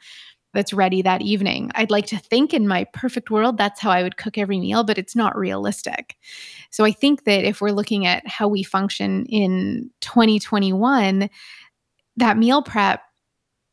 that's 0.55 0.73
ready 0.73 1.02
that 1.02 1.23
evening. 1.23 1.71
I'd 1.75 1.90
like 1.90 2.07
to 2.07 2.19
think 2.19 2.55
in 2.55 2.67
my 2.67 2.85
perfect 2.93 3.31
world, 3.31 3.59
that's 3.59 3.81
how 3.81 3.90
I 3.90 4.02
would 4.02 4.17
cook 4.17 4.38
every 4.38 4.59
meal, 4.59 4.85
but 4.85 4.99
it's 4.99 5.14
not 5.14 5.37
realistic. 5.37 6.17
So 6.71 6.85
I 6.85 6.93
think 6.93 7.25
that 7.25 7.45
if 7.45 7.61
we're 7.61 7.71
looking 7.71 8.07
at 8.07 8.26
how 8.26 8.49
we 8.49 8.62
function 8.62 9.26
in 9.26 9.90
2021, 10.00 11.28
that 12.17 12.38
meal 12.38 12.62
prep 12.62 13.02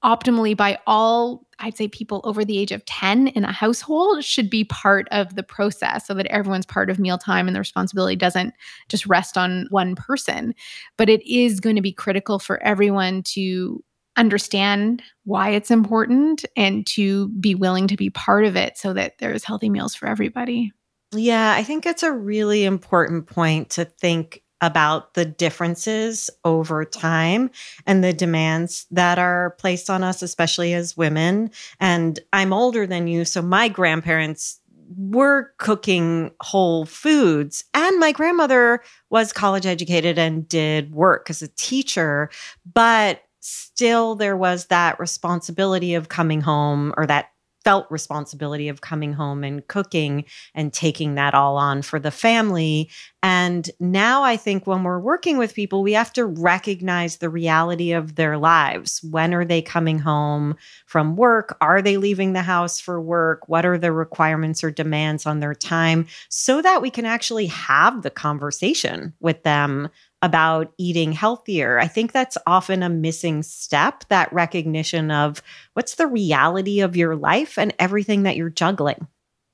optimally 0.04 0.56
by 0.56 0.78
all 0.86 1.46
I'd 1.60 1.78
say 1.78 1.88
people 1.88 2.22
over 2.26 2.44
the 2.44 2.58
age 2.58 2.72
of 2.72 2.86
10 2.86 3.30
in 3.30 3.46
a 3.46 3.52
household 3.52 4.24
should 4.24 4.50
be 4.50 4.66
part 4.66 5.08
of 5.12 5.36
the 5.36 5.44
process 5.44 6.06
so 6.06 6.14
that 6.14 6.26
everyone's 6.28 6.66
part 6.66 6.90
of 6.90 7.00
mealtime 7.00 7.48
and 7.48 7.56
the 7.56 7.62
responsibility 7.62 8.16
doesn't 8.16 8.54
just 8.90 9.06
rest 9.06 9.38
on 9.38 9.68
one 9.70 9.96
person. 9.96 10.54
But 10.98 11.10
it 11.10 11.26
is 11.26 11.60
going 11.60 11.78
to 11.78 11.82
be 11.82 11.94
critical 11.94 12.40
for 12.40 12.62
everyone 12.62 13.24
to 13.24 13.84
understand 14.18 15.02
why 15.24 15.50
it's 15.50 15.72
important 15.72 16.46
and 16.56 16.86
to 16.88 17.30
be 17.30 17.56
willing 17.56 17.88
to 17.88 17.98
be 17.98 18.10
part 18.10 18.46
of 18.46 18.56
it 18.56 18.78
so 18.78 18.94
that 18.94 19.18
there's 19.20 19.44
healthy 19.44 19.70
meals 19.70 19.96
for 19.96 20.08
everybody. 20.08 20.72
Yeah, 21.14 21.54
I 21.56 21.64
think 21.64 21.86
it's 21.86 22.04
a 22.04 22.12
really 22.12 22.66
important 22.66 23.28
point 23.28 23.70
to 23.72 23.86
think 23.86 24.42
about 24.62 25.14
the 25.14 25.26
differences 25.26 26.30
over 26.44 26.86
time 26.86 27.52
and 27.86 28.04
the 28.04 28.14
demands 28.14 28.88
that 28.90 29.20
are 29.20 29.52
placed 29.60 29.90
on 29.90 30.04
us, 30.04 30.22
especially 30.22 30.74
as 30.74 30.98
women. 30.98 31.52
And 31.80 32.20
I'm 32.34 32.54
older 32.54 32.88
than 32.88 33.08
you, 33.08 33.26
so 33.26 33.42
my 33.42 33.68
grandparents 33.68 34.60
were 34.98 35.52
cooking 35.58 36.32
whole 36.42 36.86
foods. 36.86 37.64
And 37.74 38.00
my 38.00 38.12
grandmother 38.12 38.82
was 39.10 39.34
college 39.34 39.66
educated 39.66 40.18
and 40.18 40.48
did 40.48 40.94
work 40.94 41.30
as 41.30 41.42
a 41.42 41.48
teacher, 41.50 42.30
but 42.72 43.22
still 43.46 44.16
there 44.16 44.36
was 44.36 44.66
that 44.66 45.00
responsibility 45.00 45.94
of 45.94 46.10
coming 46.10 46.42
home 46.42 46.94
or 46.98 47.06
that 47.06 47.30
felt 47.66 47.90
responsibility 47.90 48.70
of 48.70 48.82
coming 48.82 49.12
home 49.12 49.44
and 49.44 49.68
cooking 49.68 50.24
and 50.54 50.72
taking 50.72 51.16
that 51.16 51.34
all 51.34 51.58
on 51.58 51.82
for 51.82 52.00
the 52.00 52.12
family. 52.12 52.90
And 53.24 53.70
now 53.80 54.22
I 54.22 54.38
think 54.38 54.68
when 54.68 54.84
we're 54.84 55.00
working 55.00 55.40
with 55.40 55.56
people, 55.56 55.82
we 55.82 55.94
have 55.94 56.14
to 56.14 56.28
recognize 56.28 57.18
the 57.18 57.30
reality 57.30 57.92
of 57.92 58.16
their 58.16 58.38
lives. 58.38 59.02
When 59.04 59.34
are 59.34 59.46
they 59.46 59.64
coming 59.64 59.98
home 59.98 60.56
from 60.86 61.16
work? 61.16 61.58
Are 61.60 61.82
they 61.82 61.98
leaving 61.98 62.34
the 62.34 62.44
house 62.44 62.80
for 62.80 63.02
work? 63.02 63.50
What 63.50 63.66
are 63.66 63.80
the 63.80 63.92
requirements 63.92 64.64
or 64.64 64.70
demands 64.70 65.26
on 65.26 65.40
their 65.40 65.56
time 65.56 66.06
so 66.30 66.62
that 66.62 66.84
we 66.84 66.92
can 66.92 67.06
actually 67.06 67.48
have 67.48 68.04
the 68.04 68.12
conversation 68.12 69.14
with 69.20 69.42
them 69.42 69.90
about 70.26 70.74
eating 70.80 71.12
healthier. 71.12 71.80
I 71.80 71.88
think 71.88 72.12
that's 72.12 72.38
often 72.48 72.82
a 72.82 72.90
missing 72.90 73.44
step 73.44 74.04
that 74.10 74.34
recognition 74.34 75.12
of 75.12 75.44
what's 75.74 75.96
the 75.96 76.08
reality 76.08 76.80
of 76.80 76.98
your 76.98 77.16
life 77.16 77.60
and 77.60 77.76
everything 77.78 78.24
that 78.24 78.36
you're 78.36 78.50
juggling. 78.50 79.08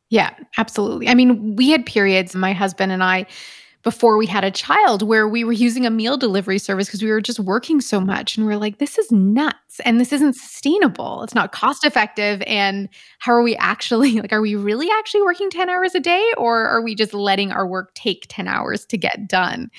Yeah, 0.10 0.34
absolutely. 0.58 1.10
I 1.10 1.13
mean, 1.13 1.58
we 1.58 1.72
had 1.72 1.86
periods, 1.86 2.36
my 2.36 2.54
husband 2.54 2.94
and 2.94 3.04
I, 3.04 3.25
before 3.84 4.18
we 4.18 4.25
had 4.25 4.44
a 4.46 4.51
child, 4.51 5.01
where 5.01 5.28
we 5.28 5.44
were 5.44 5.51
using 5.51 5.86
a 5.86 5.90
meal 5.90 6.16
delivery 6.18 6.60
service 6.60 6.88
because 6.88 7.01
we 7.01 7.10
were 7.10 7.22
just 7.22 7.40
working 7.40 7.82
so 7.82 8.00
much. 8.00 8.38
And 8.38 8.46
we 8.46 8.54
are 8.54 8.58
like, 8.58 8.78
this 8.78 8.98
is 8.98 9.12
nuts 9.12 9.80
and 9.84 10.00
this 10.00 10.13
isn't 10.13 10.36
sustainable. 10.36 11.24
It's 11.24 11.36
not 11.36 11.51
cost 11.51 11.84
effective. 11.84 12.42
And 12.48 12.88
how 13.20 13.34
are 13.34 13.42
we 13.42 13.56
actually, 13.58 14.12
like, 14.22 14.32
are 14.32 14.42
we 14.42 14.56
really 14.56 14.88
actually 15.00 15.24
working 15.24 15.50
10 15.50 15.70
hours 15.70 15.96
a 15.96 16.00
day 16.00 16.25
or 16.38 16.66
are 16.66 16.82
we 16.82 16.96
just 16.96 17.13
letting 17.13 17.51
our 17.51 17.68
work 17.68 17.94
take 17.94 18.25
10 18.30 18.48
hours 18.48 18.86
to 18.86 18.98
get 18.98 19.28
done? 19.28 19.70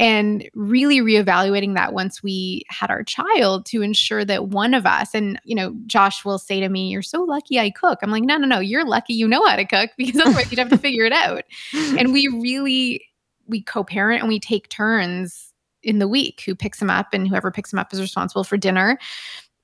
And 0.00 0.48
really 0.54 1.00
reevaluating 1.00 1.74
that 1.74 1.92
once 1.92 2.22
we 2.22 2.64
had 2.70 2.90
our 2.90 3.04
child 3.04 3.66
to 3.66 3.82
ensure 3.82 4.24
that 4.24 4.48
one 4.48 4.72
of 4.72 4.86
us 4.86 5.14
and 5.14 5.38
you 5.44 5.54
know 5.54 5.76
josh 5.86 6.24
will 6.24 6.38
say 6.38 6.58
to 6.58 6.70
me 6.70 6.88
you're 6.88 7.02
so 7.02 7.22
lucky 7.22 7.60
i 7.60 7.70
cook. 7.70 7.98
I'm 8.02 8.10
like 8.10 8.24
no 8.24 8.38
no 8.38 8.46
no 8.46 8.60
you're 8.60 8.86
lucky 8.86 9.12
you 9.12 9.28
know 9.28 9.44
how 9.46 9.56
to 9.56 9.64
cook 9.66 9.90
because 9.98 10.18
otherwise 10.18 10.50
you'd 10.50 10.58
have 10.58 10.70
to 10.70 10.78
figure 10.78 11.04
it 11.04 11.12
out. 11.12 11.44
And 11.74 12.12
we 12.12 12.26
really 12.28 13.04
we 13.46 13.62
co-parent 13.62 14.20
and 14.20 14.28
we 14.28 14.40
take 14.40 14.68
turns 14.70 15.52
in 15.82 15.98
the 15.98 16.08
week 16.08 16.42
who 16.46 16.54
picks 16.54 16.80
him 16.80 16.88
up 16.88 17.08
and 17.12 17.28
whoever 17.28 17.50
picks 17.50 17.72
him 17.72 17.78
up 17.78 17.92
is 17.92 18.00
responsible 18.00 18.44
for 18.44 18.56
dinner. 18.56 18.98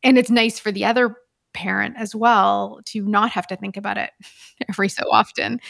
And 0.03 0.19
it's 0.19 0.31
nice 0.31 0.59
for 0.59 0.71
the 0.71 0.85
other 0.85 1.17
parent 1.55 1.95
as 1.97 2.15
well 2.15 2.81
to 2.85 3.07
not 3.07 3.31
have 3.31 3.47
to 3.47 3.57
think 3.57 3.77
about 3.79 3.97
it 3.97 4.11
every 4.69 4.91
so 4.91 5.05
often. 5.11 5.61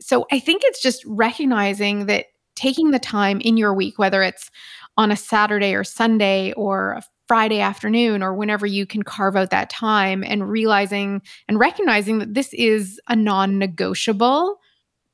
So 0.00 0.26
i 0.32 0.38
think 0.38 0.62
it's 0.64 0.82
just 0.82 1.04
recognizing 1.06 2.06
that 2.06 2.26
taking 2.54 2.90
the 2.90 2.98
time 2.98 3.40
in 3.40 3.56
your 3.56 3.74
week, 3.74 3.98
whether 3.98 4.22
it's 4.22 4.50
on 4.96 5.10
a 5.10 5.16
Saturday 5.16 5.74
or 5.74 5.84
Sunday 5.84 6.52
or 6.52 6.92
a 6.92 7.02
Friday 7.26 7.60
afternoon 7.60 8.22
or 8.22 8.34
whenever 8.34 8.66
you 8.66 8.86
can 8.86 9.02
carve 9.02 9.36
out 9.36 9.50
that 9.50 9.70
time 9.70 10.22
and 10.24 10.48
realizing 10.48 11.22
and 11.48 11.58
recognizing 11.58 12.18
that 12.18 12.34
this 12.34 12.52
is 12.52 13.00
a 13.08 13.16
non 13.16 13.58
negotiable 13.58 14.60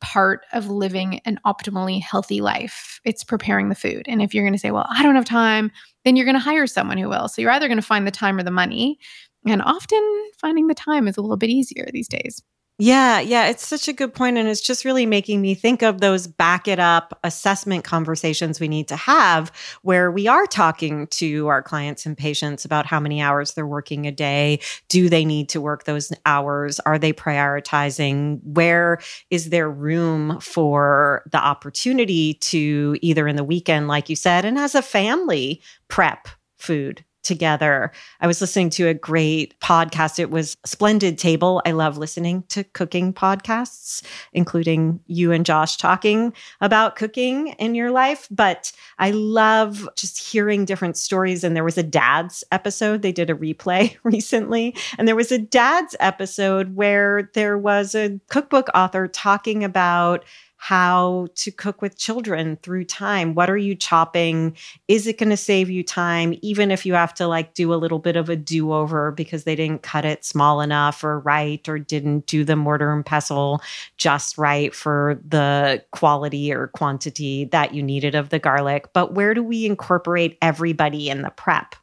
part 0.00 0.44
of 0.52 0.68
living 0.68 1.20
an 1.24 1.38
optimally 1.46 2.00
healthy 2.00 2.40
life. 2.40 3.00
It's 3.04 3.22
preparing 3.22 3.68
the 3.68 3.74
food. 3.74 4.06
And 4.08 4.22
if 4.22 4.34
you're 4.34 4.44
going 4.44 4.54
to 4.54 4.58
say, 4.58 4.70
well, 4.70 4.86
I 4.88 5.02
don't 5.02 5.14
have 5.14 5.24
time, 5.24 5.70
then 6.04 6.16
you're 6.16 6.24
going 6.24 6.34
to 6.34 6.40
hire 6.40 6.66
someone 6.66 6.98
who 6.98 7.08
will. 7.08 7.28
So 7.28 7.42
you're 7.42 7.50
either 7.50 7.68
going 7.68 7.78
to 7.78 7.82
find 7.82 8.06
the 8.06 8.10
time 8.10 8.38
or 8.38 8.42
the 8.42 8.50
money. 8.50 8.98
And 9.46 9.62
often 9.62 10.30
finding 10.38 10.66
the 10.66 10.74
time 10.74 11.06
is 11.06 11.16
a 11.16 11.20
little 11.20 11.36
bit 11.36 11.50
easier 11.50 11.86
these 11.92 12.08
days. 12.08 12.42
Yeah, 12.82 13.20
yeah, 13.20 13.48
it's 13.48 13.66
such 13.66 13.88
a 13.88 13.92
good 13.92 14.14
point, 14.14 14.38
and 14.38 14.48
it's 14.48 14.62
just 14.62 14.86
really 14.86 15.04
making 15.04 15.42
me 15.42 15.54
think 15.54 15.82
of 15.82 16.00
those 16.00 16.26
back 16.26 16.66
it 16.66 16.78
up 16.78 17.18
assessment 17.22 17.84
conversations 17.84 18.58
we 18.58 18.68
need 18.68 18.88
to 18.88 18.96
have 18.96 19.52
where 19.82 20.10
we 20.10 20.26
are 20.26 20.46
talking 20.46 21.06
to 21.08 21.48
our 21.48 21.62
clients 21.62 22.06
and 22.06 22.16
patients 22.16 22.64
about 22.64 22.86
how 22.86 22.98
many 22.98 23.20
hours 23.20 23.52
they're 23.52 23.66
working 23.66 24.06
a 24.06 24.10
day. 24.10 24.60
Do 24.88 25.10
they 25.10 25.26
need 25.26 25.50
to 25.50 25.60
work 25.60 25.84
those 25.84 26.10
hours? 26.24 26.80
Are 26.80 26.98
they 26.98 27.12
prioritizing? 27.12 28.40
Where 28.44 28.98
is 29.28 29.50
there 29.50 29.68
room 29.70 30.40
for 30.40 31.22
the 31.30 31.38
opportunity 31.38 32.32
to 32.34 32.96
either 33.02 33.28
in 33.28 33.36
the 33.36 33.44
weekend, 33.44 33.88
like 33.88 34.08
you 34.08 34.16
said, 34.16 34.46
and 34.46 34.58
as 34.58 34.74
a 34.74 34.80
family 34.80 35.60
prep 35.88 36.28
food 36.56 37.04
together. 37.22 37.92
I 38.20 38.26
was 38.26 38.40
listening 38.40 38.70
to 38.70 38.88
a 38.88 38.94
great 38.94 39.58
podcast. 39.60 40.18
It 40.18 40.30
was 40.30 40.56
Splendid 40.64 41.18
Table. 41.18 41.62
I 41.66 41.72
love 41.72 41.98
listening 41.98 42.44
to 42.48 42.64
cooking 42.64 43.12
podcasts, 43.12 44.02
including 44.32 45.00
you 45.06 45.32
and 45.32 45.44
Josh 45.44 45.76
talking 45.76 46.32
about 46.60 46.96
cooking 46.96 47.48
in 47.58 47.74
your 47.74 47.90
life. 47.90 48.26
But 48.30 48.72
I 48.98 49.10
love 49.10 49.88
just 49.96 50.18
hearing 50.18 50.64
different 50.64 50.96
stories. 50.96 51.44
And 51.44 51.56
there 51.56 51.64
was 51.64 51.78
a 51.78 51.82
dad's 51.82 52.44
episode. 52.52 53.02
They 53.02 53.12
did 53.12 53.30
a 53.30 53.34
replay 53.34 53.96
recently. 54.02 54.74
And 54.98 55.06
there 55.06 55.16
was 55.16 55.32
a 55.32 55.38
dad's 55.38 55.96
episode 56.00 56.74
where 56.74 57.30
there 57.34 57.58
was 57.58 57.94
a 57.94 58.18
cookbook 58.28 58.68
author 58.74 59.08
talking 59.08 59.64
about 59.64 60.24
how 60.62 61.26
to 61.34 61.50
cook 61.50 61.80
with 61.80 61.96
children 61.96 62.58
through 62.62 62.84
time. 62.84 63.32
What 63.32 63.48
are 63.48 63.56
you 63.56 63.74
chopping? 63.74 64.54
Is 64.88 65.06
it 65.06 65.16
going 65.16 65.30
to 65.30 65.36
save 65.36 65.70
you 65.70 65.82
time, 65.82 66.38
even 66.42 66.70
if 66.70 66.84
you 66.84 66.92
have 66.92 67.14
to 67.14 67.26
like 67.26 67.54
do 67.54 67.72
a 67.72 67.76
little 67.76 67.98
bit 67.98 68.14
of 68.14 68.28
a 68.28 68.36
do 68.36 68.74
over 68.74 69.10
because 69.10 69.44
they 69.44 69.56
didn't 69.56 69.82
cut 69.82 70.04
it 70.04 70.22
small 70.22 70.60
enough 70.60 71.02
or 71.02 71.20
right 71.20 71.66
or 71.66 71.78
didn't 71.78 72.26
do 72.26 72.44
the 72.44 72.56
mortar 72.56 72.92
and 72.92 73.06
pestle 73.06 73.62
just 73.96 74.36
right 74.36 74.74
for 74.74 75.18
the 75.26 75.82
quality 75.92 76.52
or 76.52 76.66
quantity 76.66 77.46
that 77.46 77.72
you 77.72 77.82
needed 77.82 78.14
of 78.14 78.28
the 78.28 78.38
garlic? 78.38 78.92
But 78.92 79.14
where 79.14 79.32
do 79.32 79.42
we 79.42 79.64
incorporate 79.64 80.36
everybody 80.42 81.08
in 81.08 81.22
the 81.22 81.30
prep? 81.30 81.74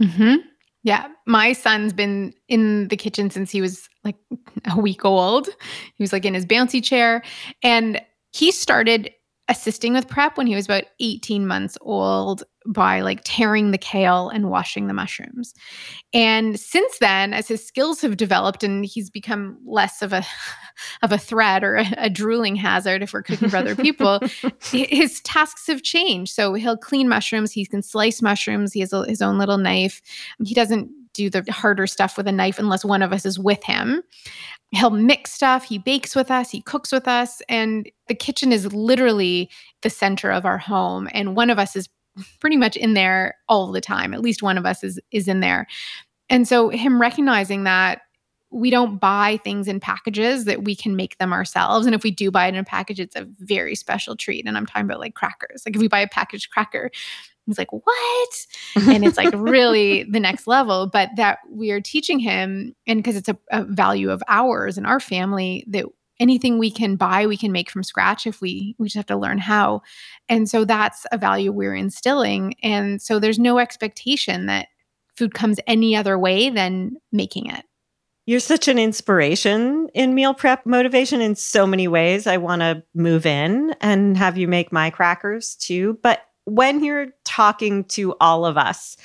hmm 0.00 0.36
Yeah, 0.84 1.08
my 1.26 1.54
son's 1.54 1.92
been 1.92 2.34
in 2.46 2.86
the 2.86 2.96
kitchen 2.96 3.30
since 3.30 3.50
he 3.50 3.60
was 3.60 3.88
like 4.04 4.16
a 4.70 4.80
week 4.80 5.04
old. 5.04 5.48
He 5.96 6.04
was 6.04 6.12
like 6.12 6.24
in 6.24 6.34
his 6.34 6.46
bouncy 6.46 6.82
chair. 6.82 7.24
And 7.64 8.00
he 8.32 8.50
started 8.50 9.10
assisting 9.48 9.92
with 9.92 10.08
prep 10.08 10.38
when 10.38 10.46
he 10.46 10.54
was 10.54 10.64
about 10.64 10.84
18 11.00 11.46
months 11.46 11.76
old 11.82 12.44
by 12.66 13.00
like 13.00 13.20
tearing 13.24 13.70
the 13.70 13.78
kale 13.78 14.28
and 14.28 14.48
washing 14.48 14.86
the 14.86 14.94
mushrooms. 14.94 15.52
And 16.14 16.58
since 16.58 16.98
then, 16.98 17.34
as 17.34 17.48
his 17.48 17.66
skills 17.66 18.00
have 18.02 18.16
developed 18.16 18.62
and 18.62 18.86
he's 18.86 19.10
become 19.10 19.58
less 19.66 20.00
of 20.00 20.12
a 20.12 20.24
of 21.02 21.12
a 21.12 21.18
threat 21.18 21.62
or 21.64 21.76
a, 21.76 21.86
a 21.98 22.08
drooling 22.08 22.56
hazard 22.56 23.02
if 23.02 23.12
we're 23.12 23.22
cooking 23.22 23.50
for 23.50 23.56
other 23.56 23.76
people, 23.88 24.20
his 24.62 25.20
tasks 25.20 25.66
have 25.66 25.82
changed. 25.82 26.32
So 26.32 26.54
he'll 26.54 26.76
clean 26.76 27.08
mushrooms, 27.08 27.52
he 27.52 27.66
can 27.66 27.82
slice 27.82 28.22
mushrooms, 28.22 28.72
he 28.72 28.80
has 28.80 28.92
a, 28.92 29.04
his 29.04 29.20
own 29.20 29.38
little 29.38 29.58
knife. 29.58 30.00
He 30.42 30.54
doesn't 30.54 30.90
do 31.14 31.30
the 31.30 31.44
harder 31.50 31.86
stuff 31.86 32.16
with 32.16 32.26
a 32.28 32.32
knife 32.32 32.58
unless 32.58 32.84
one 32.84 33.02
of 33.02 33.12
us 33.12 33.26
is 33.26 33.38
with 33.38 33.62
him. 33.64 34.02
He'll 34.70 34.90
mix 34.90 35.32
stuff, 35.32 35.64
he 35.64 35.78
bakes 35.78 36.16
with 36.16 36.30
us, 36.30 36.50
he 36.50 36.62
cooks 36.62 36.92
with 36.92 37.06
us, 37.06 37.42
and 37.48 37.90
the 38.08 38.14
kitchen 38.14 38.52
is 38.52 38.72
literally 38.72 39.50
the 39.82 39.90
center 39.90 40.30
of 40.30 40.46
our 40.46 40.58
home. 40.58 41.08
And 41.12 41.36
one 41.36 41.50
of 41.50 41.58
us 41.58 41.76
is 41.76 41.88
pretty 42.40 42.56
much 42.56 42.76
in 42.76 42.94
there 42.94 43.34
all 43.48 43.70
the 43.70 43.80
time. 43.80 44.14
At 44.14 44.20
least 44.20 44.42
one 44.42 44.58
of 44.58 44.66
us 44.66 44.82
is 44.82 44.98
is 45.10 45.28
in 45.28 45.40
there. 45.40 45.66
And 46.30 46.48
so 46.48 46.70
him 46.70 47.00
recognizing 47.00 47.64
that 47.64 48.02
we 48.52 48.70
don't 48.70 48.98
buy 48.98 49.38
things 49.42 49.66
in 49.66 49.80
packages 49.80 50.44
that 50.44 50.64
we 50.64 50.76
can 50.76 50.94
make 50.94 51.16
them 51.18 51.32
ourselves. 51.32 51.86
And 51.86 51.94
if 51.94 52.02
we 52.02 52.10
do 52.10 52.30
buy 52.30 52.46
it 52.46 52.50
in 52.50 52.56
a 52.56 52.64
package, 52.64 53.00
it's 53.00 53.16
a 53.16 53.26
very 53.38 53.74
special 53.74 54.14
treat. 54.14 54.46
And 54.46 54.56
I'm 54.56 54.66
talking 54.66 54.84
about 54.84 55.00
like 55.00 55.14
crackers. 55.14 55.62
Like 55.64 55.74
if 55.74 55.80
we 55.80 55.88
buy 55.88 56.00
a 56.00 56.08
packaged 56.08 56.50
cracker, 56.50 56.90
he's 57.46 57.58
like, 57.58 57.72
what? 57.72 58.46
And 58.76 59.04
it's 59.04 59.16
like 59.16 59.34
really 59.34 60.04
the 60.04 60.20
next 60.20 60.46
level. 60.46 60.86
But 60.86 61.10
that 61.16 61.38
we 61.50 61.70
are 61.70 61.80
teaching 61.80 62.18
him, 62.18 62.74
and 62.86 62.98
because 62.98 63.16
it's 63.16 63.28
a, 63.28 63.38
a 63.50 63.64
value 63.64 64.10
of 64.10 64.22
ours 64.28 64.78
in 64.78 64.86
our 64.86 65.00
family, 65.00 65.64
that 65.68 65.86
anything 66.22 66.58
we 66.58 66.70
can 66.70 66.94
buy 66.96 67.26
we 67.26 67.36
can 67.36 67.52
make 67.52 67.70
from 67.70 67.82
scratch 67.82 68.26
if 68.26 68.40
we 68.40 68.76
we 68.78 68.86
just 68.86 68.96
have 68.96 69.06
to 69.06 69.16
learn 69.16 69.38
how 69.38 69.82
and 70.28 70.48
so 70.48 70.64
that's 70.64 71.04
a 71.10 71.18
value 71.18 71.50
we're 71.50 71.74
instilling 71.74 72.54
and 72.62 73.02
so 73.02 73.18
there's 73.18 73.38
no 73.38 73.58
expectation 73.58 74.46
that 74.46 74.68
food 75.16 75.34
comes 75.34 75.58
any 75.66 75.96
other 75.96 76.18
way 76.18 76.48
than 76.48 76.96
making 77.10 77.46
it 77.46 77.64
you're 78.24 78.38
such 78.38 78.68
an 78.68 78.78
inspiration 78.78 79.88
in 79.94 80.14
meal 80.14 80.32
prep 80.32 80.64
motivation 80.64 81.20
in 81.20 81.34
so 81.34 81.66
many 81.66 81.88
ways 81.88 82.26
i 82.26 82.36
want 82.36 82.60
to 82.60 82.82
move 82.94 83.26
in 83.26 83.74
and 83.80 84.16
have 84.16 84.38
you 84.38 84.46
make 84.46 84.70
my 84.70 84.90
crackers 84.90 85.56
too 85.56 85.98
but 86.02 86.22
when 86.44 86.82
you're 86.82 87.08
talking 87.24 87.84
to 87.84 88.14
all 88.20 88.44
of 88.44 88.56
us 88.56 88.96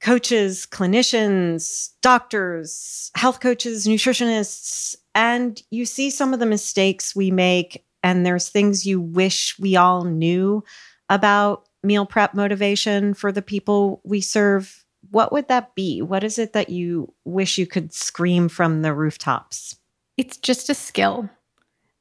coaches, 0.00 0.66
clinicians, 0.68 1.90
doctors, 2.02 3.12
health 3.14 3.38
coaches, 3.38 3.86
nutritionists, 3.86 4.96
and 5.14 5.62
you 5.70 5.86
see 5.86 6.10
some 6.10 6.34
of 6.34 6.40
the 6.40 6.46
mistakes 6.46 7.14
we 7.14 7.30
make, 7.30 7.84
and 8.02 8.26
there's 8.26 8.48
things 8.48 8.84
you 8.84 9.00
wish 9.00 9.56
we 9.60 9.76
all 9.76 10.02
knew 10.04 10.64
about 11.08 11.68
meal 11.84 12.04
prep 12.04 12.34
motivation 12.34 13.14
for 13.14 13.30
the 13.30 13.42
people 13.42 14.00
we 14.04 14.20
serve. 14.20 14.84
What 15.10 15.32
would 15.32 15.46
that 15.48 15.74
be? 15.76 16.02
What 16.02 16.24
is 16.24 16.36
it 16.38 16.52
that 16.52 16.68
you 16.68 17.12
wish 17.24 17.56
you 17.58 17.66
could 17.66 17.92
scream 17.92 18.48
from 18.48 18.82
the 18.82 18.92
rooftops? 18.92 19.76
It's 20.16 20.36
just 20.36 20.68
a 20.68 20.74
skill. 20.74 21.30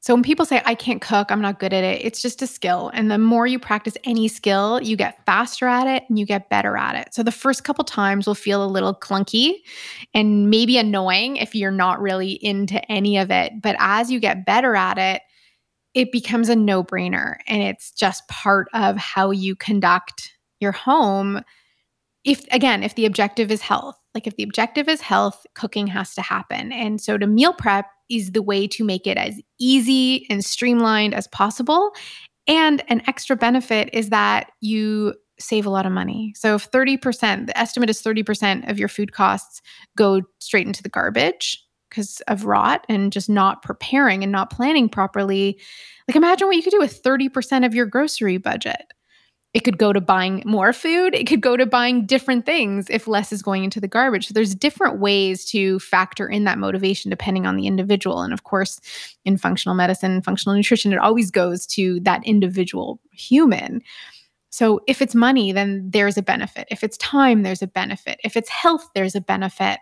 So 0.01 0.15
when 0.15 0.23
people 0.23 0.45
say, 0.45 0.63
I 0.65 0.73
can't 0.73 0.99
cook, 0.99 1.31
I'm 1.31 1.41
not 1.41 1.59
good 1.59 1.73
at 1.73 1.83
it, 1.83 2.03
it's 2.03 2.23
just 2.23 2.41
a 2.41 2.47
skill. 2.47 2.89
And 2.91 3.11
the 3.11 3.19
more 3.19 3.45
you 3.45 3.59
practice 3.59 3.95
any 4.03 4.27
skill, 4.27 4.81
you 4.81 4.97
get 4.97 5.23
faster 5.27 5.67
at 5.67 5.85
it 5.85 6.03
and 6.09 6.17
you 6.17 6.25
get 6.25 6.49
better 6.49 6.75
at 6.75 6.95
it. 6.95 7.13
So 7.13 7.21
the 7.21 7.31
first 7.31 7.63
couple 7.63 7.83
times 7.83 8.25
will 8.25 8.33
feel 8.33 8.65
a 8.65 8.67
little 8.67 8.95
clunky 8.95 9.57
and 10.15 10.49
maybe 10.49 10.79
annoying 10.79 11.37
if 11.37 11.53
you're 11.53 11.69
not 11.69 12.01
really 12.01 12.31
into 12.31 12.83
any 12.91 13.17
of 13.17 13.29
it. 13.29 13.61
But 13.61 13.75
as 13.77 14.09
you 14.09 14.19
get 14.19 14.43
better 14.43 14.75
at 14.75 14.97
it, 14.97 15.21
it 15.93 16.11
becomes 16.11 16.49
a 16.49 16.55
no 16.55 16.83
brainer 16.83 17.35
and 17.47 17.61
it's 17.61 17.91
just 17.91 18.27
part 18.27 18.69
of 18.73 18.97
how 18.97 19.29
you 19.29 19.55
conduct 19.55 20.35
your 20.59 20.71
home. 20.71 21.43
If 22.23 22.43
again, 22.51 22.81
if 22.81 22.95
the 22.95 23.05
objective 23.05 23.51
is 23.51 23.61
health, 23.61 23.99
like 24.15 24.25
if 24.25 24.35
the 24.35 24.43
objective 24.43 24.87
is 24.89 25.01
health, 25.01 25.45
cooking 25.53 25.87
has 25.87 26.15
to 26.15 26.21
happen. 26.21 26.71
And 26.71 26.99
so 26.99 27.19
to 27.19 27.27
meal 27.27 27.53
prep, 27.53 27.85
is 28.11 28.31
the 28.31 28.41
way 28.41 28.67
to 28.67 28.83
make 28.83 29.07
it 29.07 29.17
as 29.17 29.39
easy 29.59 30.27
and 30.29 30.43
streamlined 30.43 31.13
as 31.13 31.27
possible. 31.27 31.91
And 32.47 32.83
an 32.87 33.01
extra 33.07 33.35
benefit 33.35 33.89
is 33.93 34.09
that 34.09 34.51
you 34.59 35.13
save 35.39 35.65
a 35.65 35.69
lot 35.69 35.85
of 35.85 35.91
money. 35.91 36.33
So 36.35 36.55
if 36.55 36.69
30%, 36.69 37.47
the 37.47 37.57
estimate 37.57 37.89
is 37.89 38.01
30% 38.01 38.69
of 38.69 38.77
your 38.77 38.87
food 38.87 39.13
costs 39.13 39.61
go 39.97 40.21
straight 40.39 40.67
into 40.67 40.83
the 40.83 40.89
garbage 40.89 41.63
because 41.89 42.21
of 42.27 42.45
rot 42.45 42.85
and 42.87 43.11
just 43.11 43.29
not 43.29 43.63
preparing 43.63 44.23
and 44.23 44.31
not 44.31 44.49
planning 44.49 44.87
properly. 44.87 45.59
Like 46.07 46.15
imagine 46.15 46.47
what 46.47 46.55
you 46.55 46.63
could 46.63 46.71
do 46.71 46.79
with 46.79 47.01
30% 47.03 47.65
of 47.65 47.75
your 47.75 47.85
grocery 47.85 48.37
budget 48.37 48.85
it 49.53 49.61
could 49.61 49.77
go 49.77 49.91
to 49.91 49.99
buying 49.99 50.41
more 50.45 50.71
food. 50.71 51.13
It 51.13 51.27
could 51.27 51.41
go 51.41 51.57
to 51.57 51.65
buying 51.65 52.05
different 52.05 52.45
things 52.45 52.87
if 52.89 53.07
less 53.07 53.33
is 53.33 53.41
going 53.41 53.65
into 53.65 53.81
the 53.81 53.87
garbage. 53.87 54.27
So 54.27 54.33
there's 54.33 54.55
different 54.55 54.99
ways 54.99 55.43
to 55.45 55.77
factor 55.79 56.27
in 56.27 56.45
that 56.45 56.57
motivation 56.57 57.09
depending 57.09 57.45
on 57.45 57.57
the 57.57 57.67
individual. 57.67 58.21
And 58.21 58.31
of 58.31 58.43
course 58.43 58.79
in 59.25 59.37
functional 59.37 59.75
medicine 59.75 60.21
functional 60.21 60.55
nutrition 60.55 60.93
it 60.93 60.99
always 60.99 61.31
goes 61.31 61.65
to 61.67 61.99
that 62.01 62.25
individual 62.25 63.01
human. 63.11 63.81
So 64.51 64.79
if 64.87 65.01
it's 65.01 65.15
money 65.15 65.51
then 65.51 65.89
there's 65.89 66.17
a 66.17 66.23
benefit. 66.23 66.67
If 66.71 66.83
it's 66.83 66.97
time 66.97 67.43
there's 67.43 67.61
a 67.61 67.67
benefit. 67.67 68.19
If 68.23 68.37
it's 68.37 68.49
health 68.49 68.89
there's 68.95 69.15
a 69.15 69.21
benefit. 69.21 69.79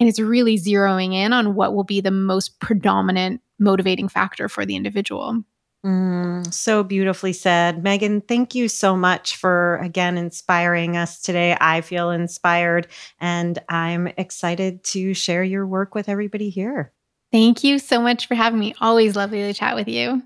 And 0.00 0.08
it's 0.08 0.18
really 0.18 0.58
zeroing 0.58 1.14
in 1.14 1.32
on 1.32 1.54
what 1.54 1.72
will 1.72 1.84
be 1.84 2.00
the 2.00 2.10
most 2.10 2.58
predominant 2.58 3.40
motivating 3.60 4.08
factor 4.08 4.48
for 4.48 4.66
the 4.66 4.74
individual 4.74 5.44
Mm, 5.84 6.52
so 6.52 6.82
beautifully 6.82 7.34
said. 7.34 7.82
Meghan, 7.82 8.26
thank 8.26 8.54
you 8.54 8.68
so 8.68 8.96
much 8.96 9.36
for 9.36 9.76
again 9.76 10.16
inspiring 10.16 10.96
us 10.96 11.20
today. 11.20 11.56
I 11.60 11.82
feel 11.82 12.10
inspired 12.10 12.86
and 13.20 13.58
I'm 13.68 14.06
excited 14.06 14.82
to 14.84 15.12
share 15.12 15.44
your 15.44 15.66
work 15.66 15.94
with 15.94 16.08
everybody 16.08 16.48
here. 16.48 16.92
Thank 17.32 17.64
you 17.64 17.78
so 17.78 18.00
much 18.00 18.26
for 18.26 18.34
having 18.34 18.60
me. 18.60 18.74
Always 18.80 19.14
lovely 19.14 19.42
to 19.42 19.52
chat 19.52 19.74
with 19.74 19.88
you. 19.88 20.22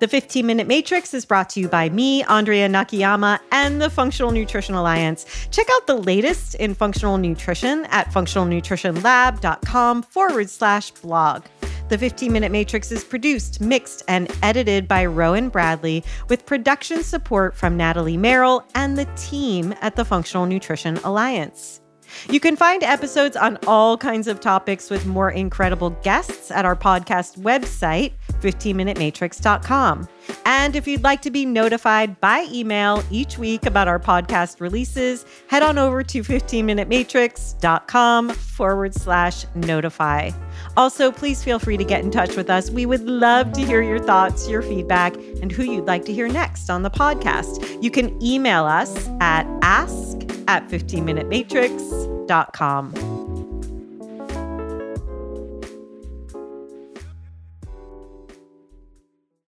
The 0.00 0.06
15 0.06 0.46
Minute 0.46 0.68
Matrix 0.68 1.12
is 1.12 1.24
brought 1.24 1.50
to 1.50 1.60
you 1.60 1.68
by 1.68 1.88
me, 1.88 2.22
Andrea 2.22 2.68
Nakayama, 2.68 3.40
and 3.50 3.82
the 3.82 3.90
Functional 3.90 4.30
Nutrition 4.30 4.76
Alliance. 4.76 5.26
Check 5.50 5.66
out 5.72 5.88
the 5.88 5.96
latest 5.96 6.54
in 6.54 6.72
functional 6.74 7.18
nutrition 7.18 7.84
at 7.86 8.08
functionalnutritionlab.com 8.12 10.02
forward 10.02 10.50
slash 10.50 10.92
blog. 10.92 11.46
The 11.88 11.98
15 11.98 12.32
Minute 12.32 12.52
Matrix 12.52 12.92
is 12.92 13.02
produced, 13.02 13.60
mixed, 13.60 14.04
and 14.06 14.30
edited 14.40 14.86
by 14.86 15.04
Rowan 15.04 15.48
Bradley 15.48 16.04
with 16.28 16.46
production 16.46 17.02
support 17.02 17.56
from 17.56 17.76
Natalie 17.76 18.16
Merrill 18.16 18.64
and 18.76 18.96
the 18.96 19.06
team 19.16 19.74
at 19.80 19.96
the 19.96 20.04
Functional 20.04 20.46
Nutrition 20.46 20.98
Alliance. 20.98 21.80
You 22.30 22.40
can 22.40 22.56
find 22.56 22.82
episodes 22.82 23.36
on 23.36 23.58
all 23.66 23.96
kinds 23.96 24.28
of 24.28 24.40
topics 24.40 24.90
with 24.90 25.06
more 25.06 25.30
incredible 25.30 25.90
guests 26.02 26.50
at 26.50 26.64
our 26.64 26.76
podcast 26.76 27.38
website, 27.38 28.12
15minutematrix.com. 28.40 30.08
And 30.44 30.76
if 30.76 30.86
you'd 30.86 31.02
like 31.02 31.22
to 31.22 31.30
be 31.30 31.46
notified 31.46 32.20
by 32.20 32.46
email 32.52 33.02
each 33.10 33.38
week 33.38 33.64
about 33.66 33.88
our 33.88 33.98
podcast 33.98 34.60
releases, 34.60 35.24
head 35.48 35.62
on 35.62 35.78
over 35.78 36.02
to 36.02 36.22
15minutematrix.com 36.22 38.28
forward 38.30 38.94
slash 38.94 39.46
notify. 39.54 40.30
Also, 40.76 41.10
please 41.10 41.42
feel 41.42 41.58
free 41.58 41.76
to 41.76 41.84
get 41.84 42.04
in 42.04 42.10
touch 42.10 42.36
with 42.36 42.50
us. 42.50 42.70
We 42.70 42.84
would 42.86 43.04
love 43.04 43.52
to 43.52 43.64
hear 43.64 43.82
your 43.82 43.98
thoughts, 43.98 44.48
your 44.48 44.62
feedback, 44.62 45.16
and 45.16 45.50
who 45.50 45.64
you'd 45.64 45.86
like 45.86 46.04
to 46.06 46.12
hear 46.12 46.28
next 46.28 46.70
on 46.70 46.82
the 46.82 46.90
podcast. 46.90 47.82
You 47.82 47.90
can 47.90 48.22
email 48.22 48.64
us 48.64 49.08
at 49.20 49.44
ask 49.62 50.18
at 50.48 50.68
15minutematrix.com. 50.68 53.17